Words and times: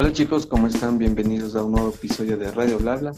Hola 0.00 0.12
chicos, 0.12 0.46
¿cómo 0.46 0.68
están? 0.68 0.96
Bienvenidos 0.96 1.56
a 1.56 1.64
un 1.64 1.72
nuevo 1.72 1.88
episodio 1.88 2.36
de 2.36 2.52
Radio 2.52 2.78
Blabla. 2.78 3.12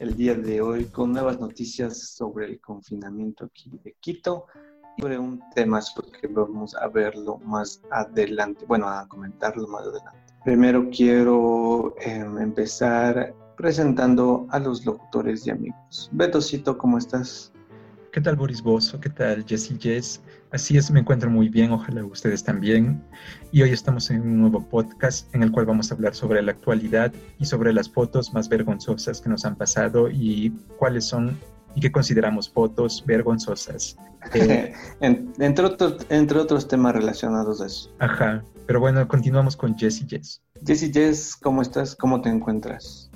El 0.00 0.16
día 0.16 0.34
de 0.34 0.60
hoy 0.60 0.86
con 0.86 1.12
nuevas 1.12 1.38
noticias 1.38 2.16
sobre 2.16 2.46
el 2.46 2.60
confinamiento 2.60 3.44
aquí 3.44 3.70
de 3.84 3.94
Quito 4.00 4.46
y 4.96 5.02
sobre 5.02 5.20
un 5.20 5.40
tema 5.54 5.78
que 6.20 6.26
vamos 6.26 6.74
a 6.74 6.88
verlo 6.88 7.38
más 7.44 7.80
adelante, 7.92 8.64
bueno, 8.66 8.88
a 8.88 9.06
comentarlo 9.06 9.68
más 9.68 9.82
adelante. 9.82 10.18
Primero 10.44 10.90
quiero 10.90 11.94
em, 12.00 12.38
empezar 12.38 13.32
presentando 13.56 14.48
a 14.50 14.58
los 14.58 14.84
locutores 14.84 15.46
y 15.46 15.50
amigos. 15.50 16.10
Betocito, 16.10 16.76
¿cómo 16.76 16.98
estás? 16.98 17.52
¿Qué 18.16 18.22
tal 18.22 18.36
Boris 18.36 18.62
Bozo? 18.62 18.98
¿Qué 18.98 19.10
tal 19.10 19.44
Jessy 19.44 19.76
Jess? 19.78 20.22
Así 20.50 20.78
es, 20.78 20.90
me 20.90 21.00
encuentro 21.00 21.28
muy 21.28 21.50
bien, 21.50 21.70
ojalá 21.70 22.02
ustedes 22.02 22.42
también. 22.42 23.04
Y 23.52 23.60
hoy 23.60 23.72
estamos 23.72 24.10
en 24.10 24.22
un 24.22 24.40
nuevo 24.40 24.66
podcast 24.66 25.34
en 25.34 25.42
el 25.42 25.52
cual 25.52 25.66
vamos 25.66 25.90
a 25.90 25.96
hablar 25.96 26.14
sobre 26.14 26.40
la 26.40 26.52
actualidad 26.52 27.12
y 27.38 27.44
sobre 27.44 27.74
las 27.74 27.90
fotos 27.90 28.32
más 28.32 28.48
vergonzosas 28.48 29.20
que 29.20 29.28
nos 29.28 29.44
han 29.44 29.54
pasado 29.54 30.08
y 30.10 30.50
cuáles 30.78 31.04
son 31.04 31.38
y 31.74 31.80
qué 31.82 31.92
consideramos 31.92 32.48
fotos 32.48 33.04
vergonzosas. 33.06 33.98
Eh, 34.32 34.74
entre, 35.38 35.66
otros, 35.66 36.06
entre 36.08 36.38
otros 36.38 36.66
temas 36.66 36.94
relacionados 36.94 37.60
a 37.60 37.66
eso. 37.66 37.92
Ajá, 37.98 38.42
pero 38.66 38.80
bueno, 38.80 39.06
continuamos 39.06 39.56
con 39.56 39.76
Jessie 39.76 40.06
Jess. 40.08 40.40
Jessie 40.66 40.90
Jess, 40.90 41.36
¿cómo 41.36 41.60
estás? 41.60 41.94
¿Cómo 41.94 42.22
te 42.22 42.30
encuentras? 42.30 43.10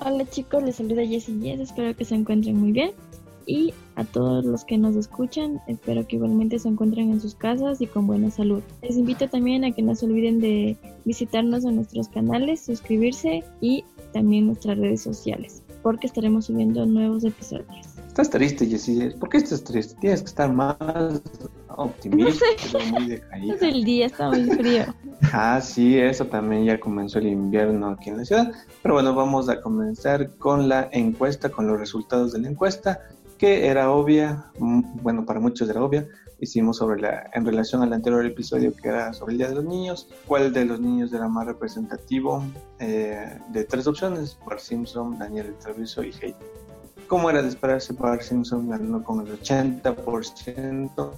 Hola 0.00 0.28
chicos, 0.28 0.62
les 0.62 0.76
saluda 0.76 1.02
Jessie 1.06 1.40
Jess, 1.40 1.60
espero 1.60 1.96
que 1.96 2.04
se 2.04 2.14
encuentren 2.14 2.58
muy 2.58 2.72
bien 2.72 2.92
y 3.46 3.72
a 3.96 4.04
todos 4.04 4.44
los 4.44 4.64
que 4.64 4.78
nos 4.78 4.96
escuchan, 4.96 5.60
espero 5.66 6.06
que 6.06 6.16
igualmente 6.16 6.58
se 6.58 6.68
encuentren 6.68 7.10
en 7.10 7.20
sus 7.20 7.34
casas 7.34 7.80
y 7.80 7.86
con 7.86 8.06
buena 8.06 8.30
salud. 8.30 8.62
Les 8.82 8.96
invito 8.96 9.28
también 9.28 9.64
a 9.64 9.72
que 9.72 9.82
no 9.82 9.94
se 9.94 10.06
olviden 10.06 10.40
de 10.40 10.76
visitarnos 11.04 11.64
en 11.64 11.76
nuestros 11.76 12.08
canales, 12.08 12.64
suscribirse 12.64 13.44
y 13.60 13.84
también 14.12 14.46
nuestras 14.46 14.78
redes 14.78 15.02
sociales, 15.02 15.62
porque 15.82 16.06
estaremos 16.06 16.46
subiendo 16.46 16.86
nuevos 16.86 17.24
episodios. 17.24 17.94
Estás 18.14 18.30
triste, 18.30 18.66
Jessie. 18.66 19.10
¿Por 19.18 19.28
qué 19.28 19.38
estás 19.38 19.64
triste? 19.64 19.96
Tienes 20.00 20.22
que 20.22 20.28
estar 20.28 20.52
más 20.52 20.76
optimista. 21.68 22.44
Es 22.56 23.62
el 23.62 23.82
día, 23.82 24.06
está 24.06 24.30
muy 24.30 24.44
frío. 24.44 24.84
Ah, 25.32 25.60
sí, 25.60 25.98
eso 25.98 26.26
también 26.26 26.64
ya 26.64 26.78
comenzó 26.78 27.18
el 27.18 27.26
invierno 27.26 27.88
aquí 27.88 28.10
en 28.10 28.18
la 28.18 28.24
ciudad. 28.24 28.52
Pero 28.82 28.94
bueno, 28.94 29.14
vamos 29.14 29.48
a 29.48 29.60
comenzar 29.60 30.36
con 30.36 30.68
la 30.68 30.88
encuesta, 30.92 31.48
con 31.48 31.66
los 31.66 31.78
resultados 31.78 32.32
de 32.32 32.40
la 32.40 32.50
encuesta 32.50 33.00
que 33.38 33.66
era 33.66 33.90
obvia, 33.90 34.46
mm, 34.58 35.02
bueno, 35.02 35.24
para 35.24 35.40
muchos 35.40 35.68
era 35.68 35.82
obvia. 35.82 36.06
Hicimos 36.40 36.78
sobre 36.78 37.00
la, 37.00 37.30
en 37.32 37.44
relación 37.44 37.82
al 37.82 37.92
anterior 37.92 38.24
episodio 38.26 38.74
que 38.74 38.88
era 38.88 39.12
sobre 39.12 39.32
el 39.32 39.38
Día 39.38 39.48
de 39.48 39.54
los 39.54 39.64
Niños, 39.64 40.08
cuál 40.26 40.52
de 40.52 40.64
los 40.64 40.80
niños 40.80 41.12
era 41.12 41.28
más 41.28 41.46
representativo 41.46 42.44
eh, 42.80 43.38
de 43.50 43.64
tres 43.64 43.86
opciones, 43.86 44.36
Bart 44.46 44.60
Simpson, 44.60 45.18
Daniel 45.18 45.54
Travieso 45.62 46.02
y 46.02 46.12
Heidi. 46.20 46.34
Como 47.06 47.30
era 47.30 47.42
de 47.42 47.48
esperarse, 47.48 47.92
Bart 47.92 48.22
Simpson 48.22 48.68
ganó 48.68 49.02
con 49.02 49.26
el 49.26 49.40
80% 49.40 51.12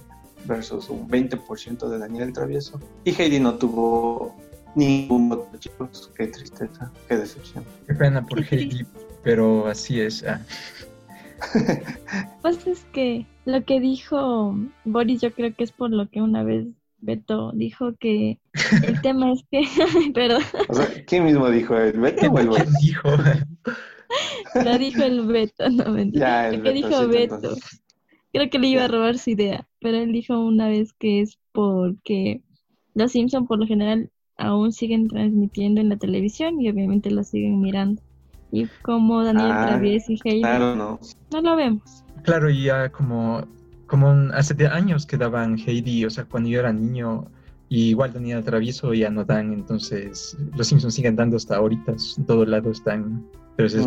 versus 0.45 0.89
un 0.89 1.07
20% 1.07 1.89
de 1.89 1.97
Daniel 1.97 2.33
Travieso. 2.33 2.79
Y 3.03 3.11
Heidi 3.11 3.39
no 3.39 3.55
tuvo 3.55 4.35
ningún 4.75 5.29
voto, 5.29 5.57
chicos. 5.57 6.11
Qué 6.15 6.27
tristeza, 6.27 6.91
qué 7.07 7.17
decepción. 7.17 7.63
Qué 7.87 7.93
pena 7.93 8.25
por 8.25 8.41
Heidi, 8.41 8.85
pero 9.23 9.67
así 9.67 9.99
es. 9.99 10.23
Ah. 10.23 10.41
Pues 12.41 12.65
es 12.67 12.85
que 12.93 13.25
lo 13.45 13.63
que 13.63 13.79
dijo 13.79 14.55
Boris, 14.85 15.21
yo 15.21 15.33
creo 15.33 15.53
que 15.53 15.63
es 15.63 15.71
por 15.71 15.91
lo 15.91 16.09
que 16.09 16.21
una 16.21 16.43
vez 16.43 16.67
Beto 16.99 17.51
dijo 17.53 17.93
que 17.99 18.39
el 18.83 19.01
tema 19.01 19.31
es 19.31 19.43
que. 19.51 19.63
Perdón. 20.13 20.43
O 20.67 20.73
sea, 20.73 20.87
¿quién 21.05 21.25
mismo 21.25 21.49
dijo? 21.49 21.77
¿El 21.77 21.99
Beto 21.99 22.31
o 22.31 22.39
el 22.39 22.49
¿Quién 22.49 22.67
dijo? 22.81 23.09
Lo 24.63 24.77
dijo 24.77 25.03
el 25.03 25.27
Beto, 25.27 25.69
no 25.69 25.91
mentira. 25.91 26.49
¿Qué 26.51 26.71
dijo 26.71 27.07
Beto? 27.07 27.55
Creo 28.33 28.49
que 28.49 28.59
le 28.59 28.67
iba 28.67 28.85
a 28.85 28.87
robar 28.87 29.17
su 29.17 29.31
idea, 29.31 29.67
pero 29.79 29.97
él 29.97 30.11
dijo 30.11 30.39
una 30.39 30.67
vez 30.67 30.93
que 30.93 31.21
es 31.21 31.37
porque 31.51 32.41
los 32.93 33.11
Simpson 33.11 33.47
por 33.47 33.59
lo 33.59 33.67
general 33.67 34.09
aún 34.37 34.71
siguen 34.71 35.07
transmitiendo 35.07 35.81
en 35.81 35.89
la 35.89 35.97
televisión 35.97 36.61
y 36.61 36.69
obviamente 36.69 37.09
lo 37.11 37.23
siguen 37.23 37.59
mirando 37.61 38.01
y 38.51 38.67
como 38.81 39.23
Daniel 39.23 39.51
ah, 39.51 39.79
y 39.81 39.99
Heidi. 40.23 40.41
Claro, 40.41 40.75
no. 40.75 40.99
No 41.31 41.41
lo 41.41 41.55
vemos. 41.55 42.03
Claro, 42.23 42.49
y 42.49 42.63
ya 42.63 42.89
como, 42.89 43.45
como 43.87 44.09
hace 44.33 44.55
años 44.67 45.05
que 45.05 45.17
daban 45.17 45.57
Heidi, 45.57 46.05
o 46.05 46.09
sea, 46.09 46.25
cuando 46.25 46.49
yo 46.49 46.59
era 46.59 46.73
niño, 46.73 47.25
y 47.69 47.89
igual 47.89 48.13
Daniel 48.13 48.43
Travieso 48.43 48.93
ya 48.93 49.09
no 49.09 49.25
dan, 49.25 49.51
entonces 49.51 50.37
los 50.55 50.67
Simpsons 50.67 50.93
siguen 50.93 51.15
dando 51.15 51.35
hasta 51.35 51.57
ahorita, 51.57 51.95
en 52.17 52.25
todo 52.25 52.45
lado 52.45 52.71
están. 52.71 53.25
Entonces 53.57 53.85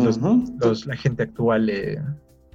los, 0.59 0.85
la 0.85 0.95
gente 0.95 1.23
actual 1.23 1.69
eh, 1.69 2.01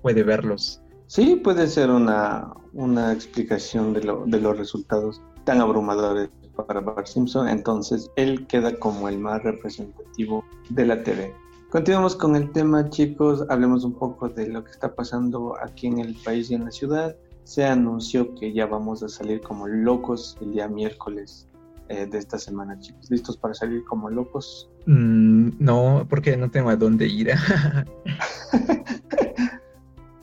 puede 0.02 0.22
verlos. 0.22 0.82
Sí, 1.06 1.40
puede 1.42 1.66
ser 1.66 1.90
una, 1.90 2.52
una 2.72 3.12
explicación 3.12 3.92
de, 3.92 4.04
lo, 4.04 4.24
de 4.26 4.40
los 4.40 4.56
resultados 4.58 5.22
tan 5.44 5.60
abrumadores 5.60 6.28
para 6.66 6.80
Bart 6.80 7.06
Simpson, 7.06 7.48
entonces 7.48 8.10
él 8.16 8.46
queda 8.46 8.74
como 8.76 9.08
el 9.08 9.18
más 9.18 9.42
representativo 9.42 10.44
de 10.70 10.86
la 10.86 11.02
TV. 11.02 11.34
Continuamos 11.76 12.16
con 12.16 12.34
el 12.36 12.52
tema, 12.52 12.88
chicos. 12.88 13.44
Hablemos 13.50 13.84
un 13.84 13.92
poco 13.92 14.30
de 14.30 14.48
lo 14.48 14.64
que 14.64 14.70
está 14.70 14.94
pasando 14.94 15.54
aquí 15.62 15.88
en 15.88 15.98
el 15.98 16.14
país 16.14 16.50
y 16.50 16.54
en 16.54 16.64
la 16.64 16.70
ciudad. 16.70 17.14
Se 17.44 17.66
anunció 17.66 18.34
que 18.34 18.54
ya 18.54 18.64
vamos 18.64 19.02
a 19.02 19.10
salir 19.10 19.42
como 19.42 19.68
locos 19.68 20.38
el 20.40 20.52
día 20.52 20.68
miércoles 20.68 21.46
eh, 21.90 22.06
de 22.06 22.16
esta 22.16 22.38
semana, 22.38 22.80
chicos. 22.80 23.10
¿Listos 23.10 23.36
para 23.36 23.52
salir 23.52 23.84
como 23.84 24.08
locos? 24.08 24.70
Mm, 24.86 25.50
no, 25.58 26.06
porque 26.08 26.34
no 26.38 26.50
tengo 26.50 26.70
a 26.70 26.76
dónde 26.76 27.08
ir. 27.08 27.32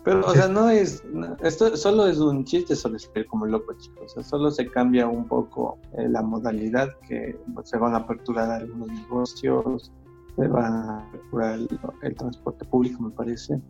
Pero, 0.04 0.26
o 0.26 0.34
sea, 0.34 0.48
no 0.48 0.72
es, 0.72 1.04
esto 1.44 1.78
solo 1.78 2.08
es 2.08 2.18
un 2.18 2.46
chiste 2.46 2.76
solo 2.76 2.98
salir 2.98 3.28
como 3.28 3.46
locos, 3.46 3.78
chicos. 3.78 4.06
O 4.06 4.10
sea, 4.10 4.24
solo 4.24 4.50
se 4.50 4.66
cambia 4.72 5.06
un 5.06 5.28
poco 5.28 5.78
eh, 6.00 6.10
la 6.10 6.24
modalidad 6.24 6.90
que 7.08 7.38
se 7.64 7.78
van 7.78 7.94
a 7.94 7.98
aperturar 7.98 8.50
algunos 8.50 8.88
negocios, 8.88 9.92
se 10.36 10.48
va 10.48 10.68
a 10.68 11.00
apurar 11.00 11.60
el, 12.02 12.16
transporte 12.16 12.66
público, 12.66 13.04
me 13.04 13.12
parece. 13.12 13.62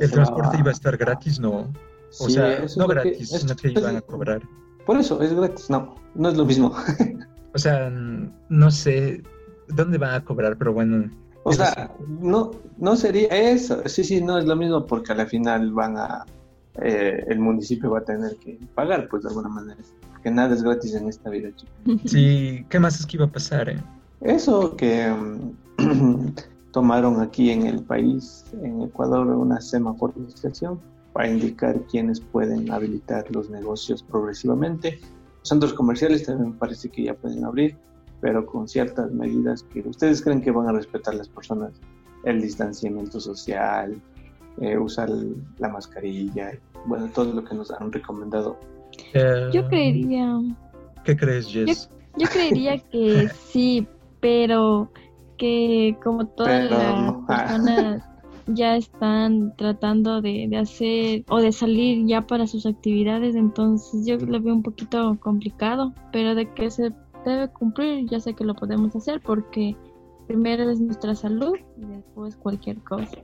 ¿El 0.00 0.10
transporte 0.10 0.58
iba 0.58 0.70
a 0.70 0.72
estar 0.72 0.96
gratis? 0.96 1.38
No. 1.38 1.72
O 2.18 2.28
sea, 2.30 2.64
no 2.76 2.86
gratis, 2.86 3.30
sino 3.30 3.54
que 3.56 3.70
iban 3.70 3.96
a 3.96 4.00
cobrar. 4.00 4.42
Por 4.86 4.96
eso, 4.96 5.20
es 5.20 5.34
gratis, 5.34 5.68
no, 5.68 5.96
no 6.14 6.28
es 6.28 6.36
lo 6.36 6.44
mismo. 6.44 6.72
o 7.54 7.58
sea, 7.58 7.90
no 7.90 8.70
sé 8.70 9.22
dónde 9.68 9.98
van 9.98 10.14
a 10.14 10.24
cobrar, 10.24 10.56
pero 10.56 10.72
bueno. 10.72 11.10
O 11.42 11.52
sea, 11.52 11.92
no, 12.08 12.52
no 12.78 12.96
sería 12.96 13.28
eso, 13.28 13.82
sí, 13.86 14.02
sí, 14.02 14.20
no 14.20 14.38
es 14.38 14.46
lo 14.46 14.56
mismo 14.56 14.84
porque 14.84 15.12
a 15.12 15.14
la 15.14 15.26
final 15.26 15.72
van 15.72 15.96
a, 15.96 16.24
eh, 16.82 17.24
el 17.28 17.38
municipio 17.38 17.90
va 17.90 18.00
a 18.00 18.04
tener 18.04 18.36
que 18.36 18.58
pagar, 18.74 19.08
pues 19.08 19.22
de 19.22 19.28
alguna 19.28 19.48
manera, 19.48 19.80
porque 20.12 20.30
nada 20.30 20.54
es 20.54 20.62
gratis 20.62 20.94
en 20.94 21.08
esta 21.08 21.30
vida, 21.30 21.50
chicos. 21.54 22.10
Sí, 22.10 22.66
¿qué 22.68 22.80
más 22.80 22.98
es 22.98 23.06
que 23.06 23.16
iba 23.16 23.26
a 23.26 23.30
pasar? 23.30 23.68
Eh? 23.68 23.80
Eso 24.22 24.76
que 24.76 25.14
tomaron 26.72 27.20
aquí 27.20 27.50
en 27.50 27.66
el 27.66 27.82
país, 27.82 28.44
en 28.62 28.82
Ecuador, 28.82 29.26
una 29.28 29.60
semaforización 29.60 30.78
para 31.12 31.28
indicar 31.28 31.80
quiénes 31.90 32.20
pueden 32.20 32.70
habilitar 32.70 33.24
los 33.30 33.48
negocios 33.48 34.02
progresivamente. 34.02 34.98
Los 35.40 35.48
centros 35.48 35.72
comerciales 35.72 36.26
también 36.26 36.52
parece 36.52 36.90
que 36.90 37.04
ya 37.04 37.14
pueden 37.14 37.44
abrir, 37.44 37.76
pero 38.20 38.44
con 38.44 38.68
ciertas 38.68 39.10
medidas 39.12 39.62
que 39.62 39.80
ustedes 39.80 40.20
creen 40.20 40.42
que 40.42 40.50
van 40.50 40.68
a 40.68 40.72
respetar 40.72 41.14
las 41.14 41.28
personas, 41.28 41.72
el 42.24 42.42
distanciamiento 42.42 43.20
social, 43.20 43.98
eh, 44.60 44.76
usar 44.76 45.08
la 45.58 45.68
mascarilla, 45.68 46.52
bueno, 46.86 47.08
todo 47.14 47.32
lo 47.32 47.44
que 47.44 47.54
nos 47.54 47.70
han 47.70 47.90
recomendado. 47.90 48.58
Eh, 49.14 49.48
yo 49.52 49.66
creería... 49.68 50.38
¿Qué 51.04 51.16
crees, 51.16 51.46
Jess? 51.46 51.88
yo 52.18 52.26
creería 52.28 52.78
que 52.78 53.28
sí, 53.48 53.86
pero 54.20 54.90
que 55.36 55.96
como 56.02 56.26
todas 56.26 56.70
las 56.70 57.14
personas 57.26 58.02
ya 58.46 58.76
están 58.76 59.54
tratando 59.56 60.20
de, 60.22 60.48
hacer 60.56 61.24
o 61.28 61.38
de 61.38 61.52
salir 61.52 62.06
ya 62.06 62.26
para 62.26 62.46
sus 62.46 62.66
actividades, 62.66 63.34
entonces 63.34 64.06
yo 64.06 64.16
lo 64.18 64.40
veo 64.40 64.54
un 64.54 64.62
poquito 64.62 65.16
complicado, 65.20 65.92
pero 66.12 66.34
de 66.34 66.52
que 66.52 66.70
se 66.70 66.92
debe 67.24 67.48
cumplir, 67.48 68.08
ya 68.08 68.20
sé 68.20 68.34
que 68.34 68.44
lo 68.44 68.54
podemos 68.54 68.94
hacer 68.94 69.20
porque 69.20 69.76
primero 70.26 70.70
es 70.70 70.80
nuestra 70.80 71.14
salud 71.14 71.54
y 71.76 71.86
después 71.86 72.36
cualquier 72.36 72.78
cosa. 72.78 73.18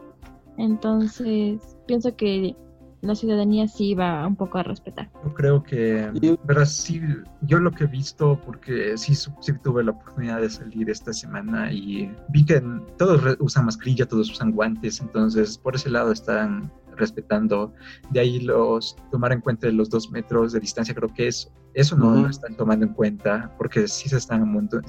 Entonces, 0.58 1.76
pienso 1.86 2.14
que 2.16 2.54
la 3.02 3.14
ciudadanía 3.16 3.66
sí 3.68 3.94
va 3.94 4.26
un 4.26 4.36
poco 4.36 4.58
a 4.58 4.62
respetar. 4.62 5.10
Yo 5.24 5.34
creo 5.34 5.62
que, 5.62 6.10
pero 6.46 6.64
sí, 6.64 7.02
yo 7.42 7.58
lo 7.58 7.72
que 7.72 7.84
he 7.84 7.88
visto, 7.88 8.40
porque 8.46 8.96
sí, 8.96 9.14
sí 9.14 9.52
tuve 9.62 9.84
la 9.84 9.90
oportunidad 9.90 10.40
de 10.40 10.48
salir 10.48 10.88
esta 10.88 11.12
semana 11.12 11.72
y 11.72 12.10
vi 12.28 12.46
que 12.46 12.62
todos 12.96 13.36
usan 13.40 13.66
mascarilla, 13.66 14.06
todos 14.06 14.30
usan 14.30 14.52
guantes, 14.52 15.00
entonces 15.00 15.58
por 15.58 15.74
ese 15.74 15.90
lado 15.90 16.12
están 16.12 16.70
respetando. 16.96 17.72
De 18.10 18.20
ahí 18.20 18.40
los 18.40 18.96
tomar 19.10 19.32
en 19.32 19.40
cuenta 19.40 19.68
los 19.68 19.90
dos 19.90 20.10
metros 20.10 20.52
de 20.52 20.60
distancia, 20.60 20.94
creo 20.94 21.08
que 21.12 21.28
es, 21.28 21.50
eso 21.74 21.96
no 21.96 22.14
lo 22.14 22.28
están 22.28 22.56
tomando 22.56 22.86
en 22.86 22.92
cuenta, 22.92 23.54
porque 23.56 23.88
sí 23.88 24.08
se 24.08 24.18
están 24.18 24.42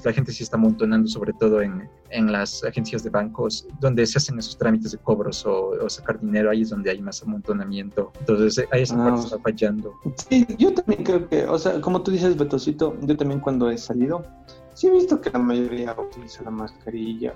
la 0.04 0.14
gente 0.14 0.32
sí 0.32 0.44
está 0.44 0.58
amontonando, 0.58 1.08
sobre 1.08 1.34
todo 1.34 1.62
en, 1.62 1.90
en, 2.10 2.32
las 2.32 2.64
agencias 2.64 3.04
de 3.04 3.10
bancos, 3.10 3.68
donde 3.80 4.06
se 4.06 4.18
hacen 4.18 4.38
esos 4.38 4.58
trámites 4.58 4.92
de 4.92 4.98
cobros 4.98 5.46
o, 5.46 5.90
sacar 5.90 6.20
dinero, 6.20 6.50
ahí 6.50 6.62
es 6.62 6.70
donde 6.70 6.92
hay 6.92 7.02
más 7.02 7.22
amontonamiento. 7.24 8.12
Entonces, 8.20 8.66
ahí 8.72 8.82
esa 8.82 8.98
parte 8.98 9.20
ah. 9.22 9.24
está 9.24 9.40
fallando. 9.40 9.94
Sí, 10.30 10.46
yo 10.58 10.74
también 10.74 11.04
creo 11.04 11.28
que, 11.30 11.46
o 11.46 11.58
sea, 11.58 11.80
como 11.80 12.02
tú 12.02 12.12
dices, 12.12 12.38
Betosito, 12.38 12.98
yo 13.02 13.16
también 13.16 13.40
cuando 13.40 13.70
he 13.70 13.78
salido, 13.78 14.26
sí 14.74 14.88
he 14.88 14.92
visto 14.92 15.22
que 15.22 15.30
la 15.30 15.40
mayoría 15.40 15.96
utiliza 15.98 16.44
la 16.44 16.52
mascarilla. 16.52 17.34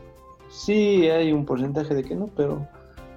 Sí, 0.50 1.08
hay 1.10 1.32
un 1.34 1.46
porcentaje 1.46 1.94
de 1.94 2.04
que 2.04 2.16
no, 2.16 2.28
pero 2.36 2.68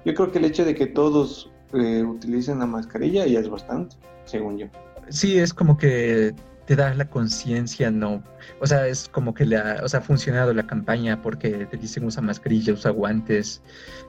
yo 0.05 0.13
creo 0.13 0.31
que 0.31 0.39
el 0.39 0.45
hecho 0.45 0.65
de 0.65 0.75
que 0.75 0.87
todos 0.87 1.51
eh, 1.73 2.03
utilicen 2.03 2.59
la 2.59 2.65
mascarilla 2.65 3.25
ya 3.25 3.39
es 3.39 3.49
bastante, 3.49 3.95
según 4.25 4.57
yo. 4.57 4.67
Sí, 5.09 5.37
es 5.37 5.53
como 5.53 5.77
que 5.77 6.33
te 6.65 6.75
da 6.75 6.93
la 6.93 7.09
conciencia, 7.09 7.91
no. 7.91 8.23
O 8.59 8.67
sea, 8.67 8.87
es 8.87 9.09
como 9.09 9.33
que 9.33 9.45
le 9.45 9.57
ha, 9.57 9.81
o 9.83 9.89
sea, 9.89 9.99
ha 9.99 10.03
funcionado 10.03 10.53
la 10.53 10.65
campaña 10.65 11.21
porque 11.21 11.65
te 11.65 11.77
dicen 11.77 12.05
usa 12.05 12.21
mascarilla, 12.21 12.73
usa 12.73 12.91
guantes. 12.91 13.61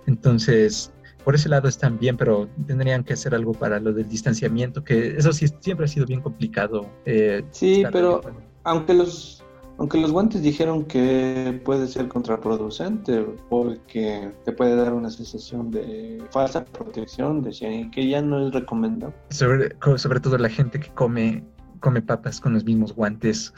Entonces, 0.06 0.92
por 1.24 1.34
ese 1.34 1.48
lado 1.48 1.68
están 1.68 1.98
bien, 1.98 2.16
pero 2.16 2.48
tendrían 2.66 3.04
que 3.04 3.14
hacer 3.14 3.34
algo 3.34 3.52
para 3.52 3.80
lo 3.80 3.92
del 3.92 4.08
distanciamiento, 4.08 4.84
que 4.84 5.16
eso 5.16 5.32
sí 5.32 5.46
siempre 5.60 5.86
ha 5.86 5.88
sido 5.88 6.06
bien 6.06 6.20
complicado. 6.20 6.88
Eh, 7.04 7.44
sí, 7.50 7.84
pero 7.92 8.20
aunque 8.64 8.94
los 8.94 9.41
aunque 9.82 9.98
los 9.98 10.12
guantes 10.12 10.42
dijeron 10.42 10.84
que 10.84 11.60
puede 11.64 11.88
ser 11.88 12.06
contraproducente 12.06 13.26
porque 13.50 14.30
te 14.44 14.52
puede 14.52 14.76
dar 14.76 14.94
una 14.94 15.10
sensación 15.10 15.72
de 15.72 16.22
falsa 16.30 16.64
protección, 16.64 17.42
decían 17.42 17.90
que 17.90 18.06
ya 18.06 18.22
no 18.22 18.46
es 18.46 18.54
recomendable. 18.54 19.16
Sobre, 19.30 19.70
sobre 19.96 20.20
todo 20.20 20.38
la 20.38 20.48
gente 20.48 20.78
que 20.78 20.88
come, 20.90 21.42
come 21.80 22.00
papas 22.00 22.40
con 22.40 22.52
los 22.54 22.64
mismos 22.64 22.94
guantes. 22.94 23.52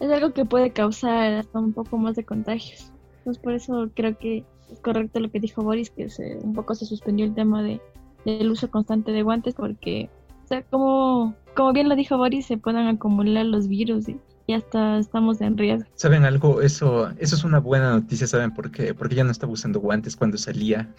Es 0.00 0.10
algo 0.10 0.34
que 0.34 0.44
puede 0.44 0.70
causar 0.70 1.32
hasta 1.32 1.58
un 1.58 1.72
poco 1.72 1.96
más 1.96 2.16
de 2.16 2.24
contagios. 2.24 2.92
Pues 3.24 3.38
por 3.38 3.54
eso 3.54 3.88
creo 3.94 4.18
que 4.18 4.44
es 4.70 4.80
correcto 4.80 5.18
lo 5.18 5.30
que 5.30 5.40
dijo 5.40 5.62
Boris, 5.62 5.88
que 5.88 6.10
se, 6.10 6.36
un 6.42 6.52
poco 6.52 6.74
se 6.74 6.84
suspendió 6.84 7.24
el 7.24 7.32
tema 7.32 7.62
de, 7.62 7.80
del 8.26 8.50
uso 8.50 8.70
constante 8.70 9.12
de 9.12 9.22
guantes 9.22 9.54
porque, 9.54 10.10
o 10.44 10.46
sea, 10.46 10.62
como, 10.64 11.34
como 11.56 11.72
bien 11.72 11.88
lo 11.88 11.96
dijo 11.96 12.18
Boris, 12.18 12.44
se 12.44 12.58
puedan 12.58 12.86
acumular 12.86 13.46
los 13.46 13.66
virus 13.66 14.10
y 14.10 14.20
ya 14.46 14.56
está, 14.56 14.98
estamos 14.98 15.40
en 15.40 15.56
riesgo. 15.56 15.88
¿Saben 15.94 16.24
algo? 16.24 16.60
Eso, 16.60 17.10
eso 17.18 17.36
es 17.36 17.44
una 17.44 17.60
buena 17.60 17.90
noticia, 17.90 18.26
¿saben 18.26 18.52
por 18.52 18.70
qué? 18.70 18.94
Porque 18.94 19.14
ya 19.14 19.24
no 19.24 19.30
estaba 19.30 19.52
usando 19.52 19.80
guantes 19.80 20.16
cuando 20.16 20.36
salía. 20.38 20.92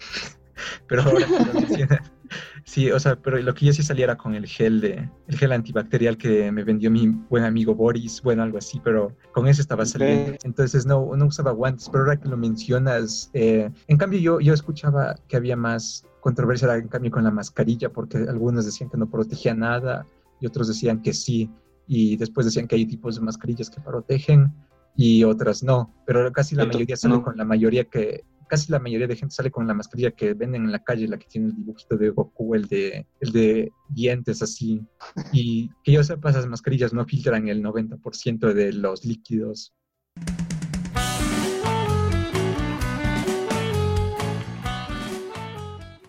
pero 0.88 1.02
ahora 1.02 1.26
Sí, 2.64 2.90
o 2.90 2.98
sea, 2.98 3.14
pero 3.14 3.38
lo 3.38 3.54
que 3.54 3.66
yo 3.66 3.72
sí 3.72 3.84
saliera 3.84 4.16
con 4.16 4.34
el 4.34 4.46
gel 4.46 4.80
de, 4.80 5.08
el 5.28 5.38
gel 5.38 5.52
antibacterial 5.52 6.16
que 6.16 6.50
me 6.50 6.64
vendió 6.64 6.90
mi 6.90 7.06
buen 7.06 7.44
amigo 7.44 7.74
Boris, 7.76 8.20
bueno, 8.22 8.42
algo 8.42 8.58
así, 8.58 8.80
pero 8.82 9.16
con 9.32 9.46
ese 9.46 9.60
estaba 9.60 9.86
saliendo. 9.86 10.36
Entonces 10.42 10.84
no, 10.84 11.14
no 11.14 11.26
usaba 11.26 11.52
guantes, 11.52 11.88
pero 11.88 12.04
ahora 12.04 12.18
que 12.18 12.28
lo 12.28 12.36
mencionas, 12.36 13.30
eh, 13.34 13.70
en 13.86 13.96
cambio 13.96 14.18
yo, 14.18 14.40
yo 14.40 14.52
escuchaba 14.52 15.14
que 15.28 15.36
había 15.36 15.56
más 15.56 16.04
controversia 16.20 16.74
en 16.74 16.88
cambio 16.88 17.12
con 17.12 17.22
la 17.22 17.30
mascarilla, 17.30 17.88
porque 17.90 18.18
algunos 18.18 18.66
decían 18.66 18.90
que 18.90 18.96
no 18.96 19.08
protegía 19.08 19.54
nada 19.54 20.04
y 20.40 20.46
otros 20.46 20.66
decían 20.66 21.00
que 21.02 21.12
sí 21.12 21.48
y 21.86 22.16
después 22.16 22.46
decían 22.46 22.66
que 22.66 22.76
hay 22.76 22.86
tipos 22.86 23.16
de 23.16 23.22
mascarillas 23.22 23.70
que 23.70 23.80
protegen 23.80 24.52
y 24.96 25.24
otras 25.24 25.62
no, 25.62 25.94
pero 26.06 26.30
casi 26.32 26.54
la 26.54 26.64
mayoría 26.64 26.96
sale 26.96 27.22
con 27.22 27.36
la 27.36 27.44
mayoría 27.44 27.84
que 27.84 28.24
casi 28.48 28.70
la 28.70 28.78
mayoría 28.78 29.06
de 29.06 29.16
gente 29.16 29.34
sale 29.34 29.50
con 29.50 29.66
la 29.66 29.74
mascarilla 29.74 30.12
que 30.12 30.34
venden 30.34 30.64
en 30.64 30.72
la 30.72 30.82
calle, 30.82 31.08
la 31.08 31.18
que 31.18 31.26
tiene 31.26 31.48
el 31.48 31.56
dibujito 31.56 31.96
de 31.96 32.10
Goku, 32.10 32.54
el 32.54 32.66
de 32.66 33.06
el 33.20 33.32
de 33.32 33.72
dientes 33.88 34.42
así. 34.42 34.86
Y 35.32 35.70
que 35.82 35.92
yo 35.92 36.04
sepa, 36.04 36.30
esas 36.30 36.46
mascarillas 36.46 36.92
no 36.92 37.04
filtran 37.04 37.48
el 37.48 37.62
90% 37.62 38.52
de 38.52 38.72
los 38.72 39.04
líquidos. 39.04 39.74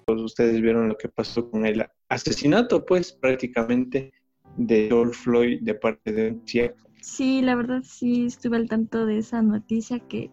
Pues 0.06 0.21
ustedes 0.21 0.62
vieron 0.62 0.88
lo 0.88 0.97
que 0.97 1.09
pasó 1.09 1.50
con 1.50 1.65
el 1.65 1.85
asesinato, 2.07 2.85
pues 2.85 3.12
prácticamente 3.12 4.13
de 4.57 4.88
George 4.89 5.13
Floyd 5.13 5.62
de 5.62 5.75
parte 5.75 6.12
de 6.12 6.31
un 6.31 6.44
Sí, 7.01 7.42
la 7.42 7.56
verdad 7.56 7.83
sí 7.83 8.25
estuve 8.25 8.57
al 8.57 8.68
tanto 8.68 9.06
de 9.06 9.19
esa 9.19 9.42
noticia 9.42 10.00
que, 10.00 10.30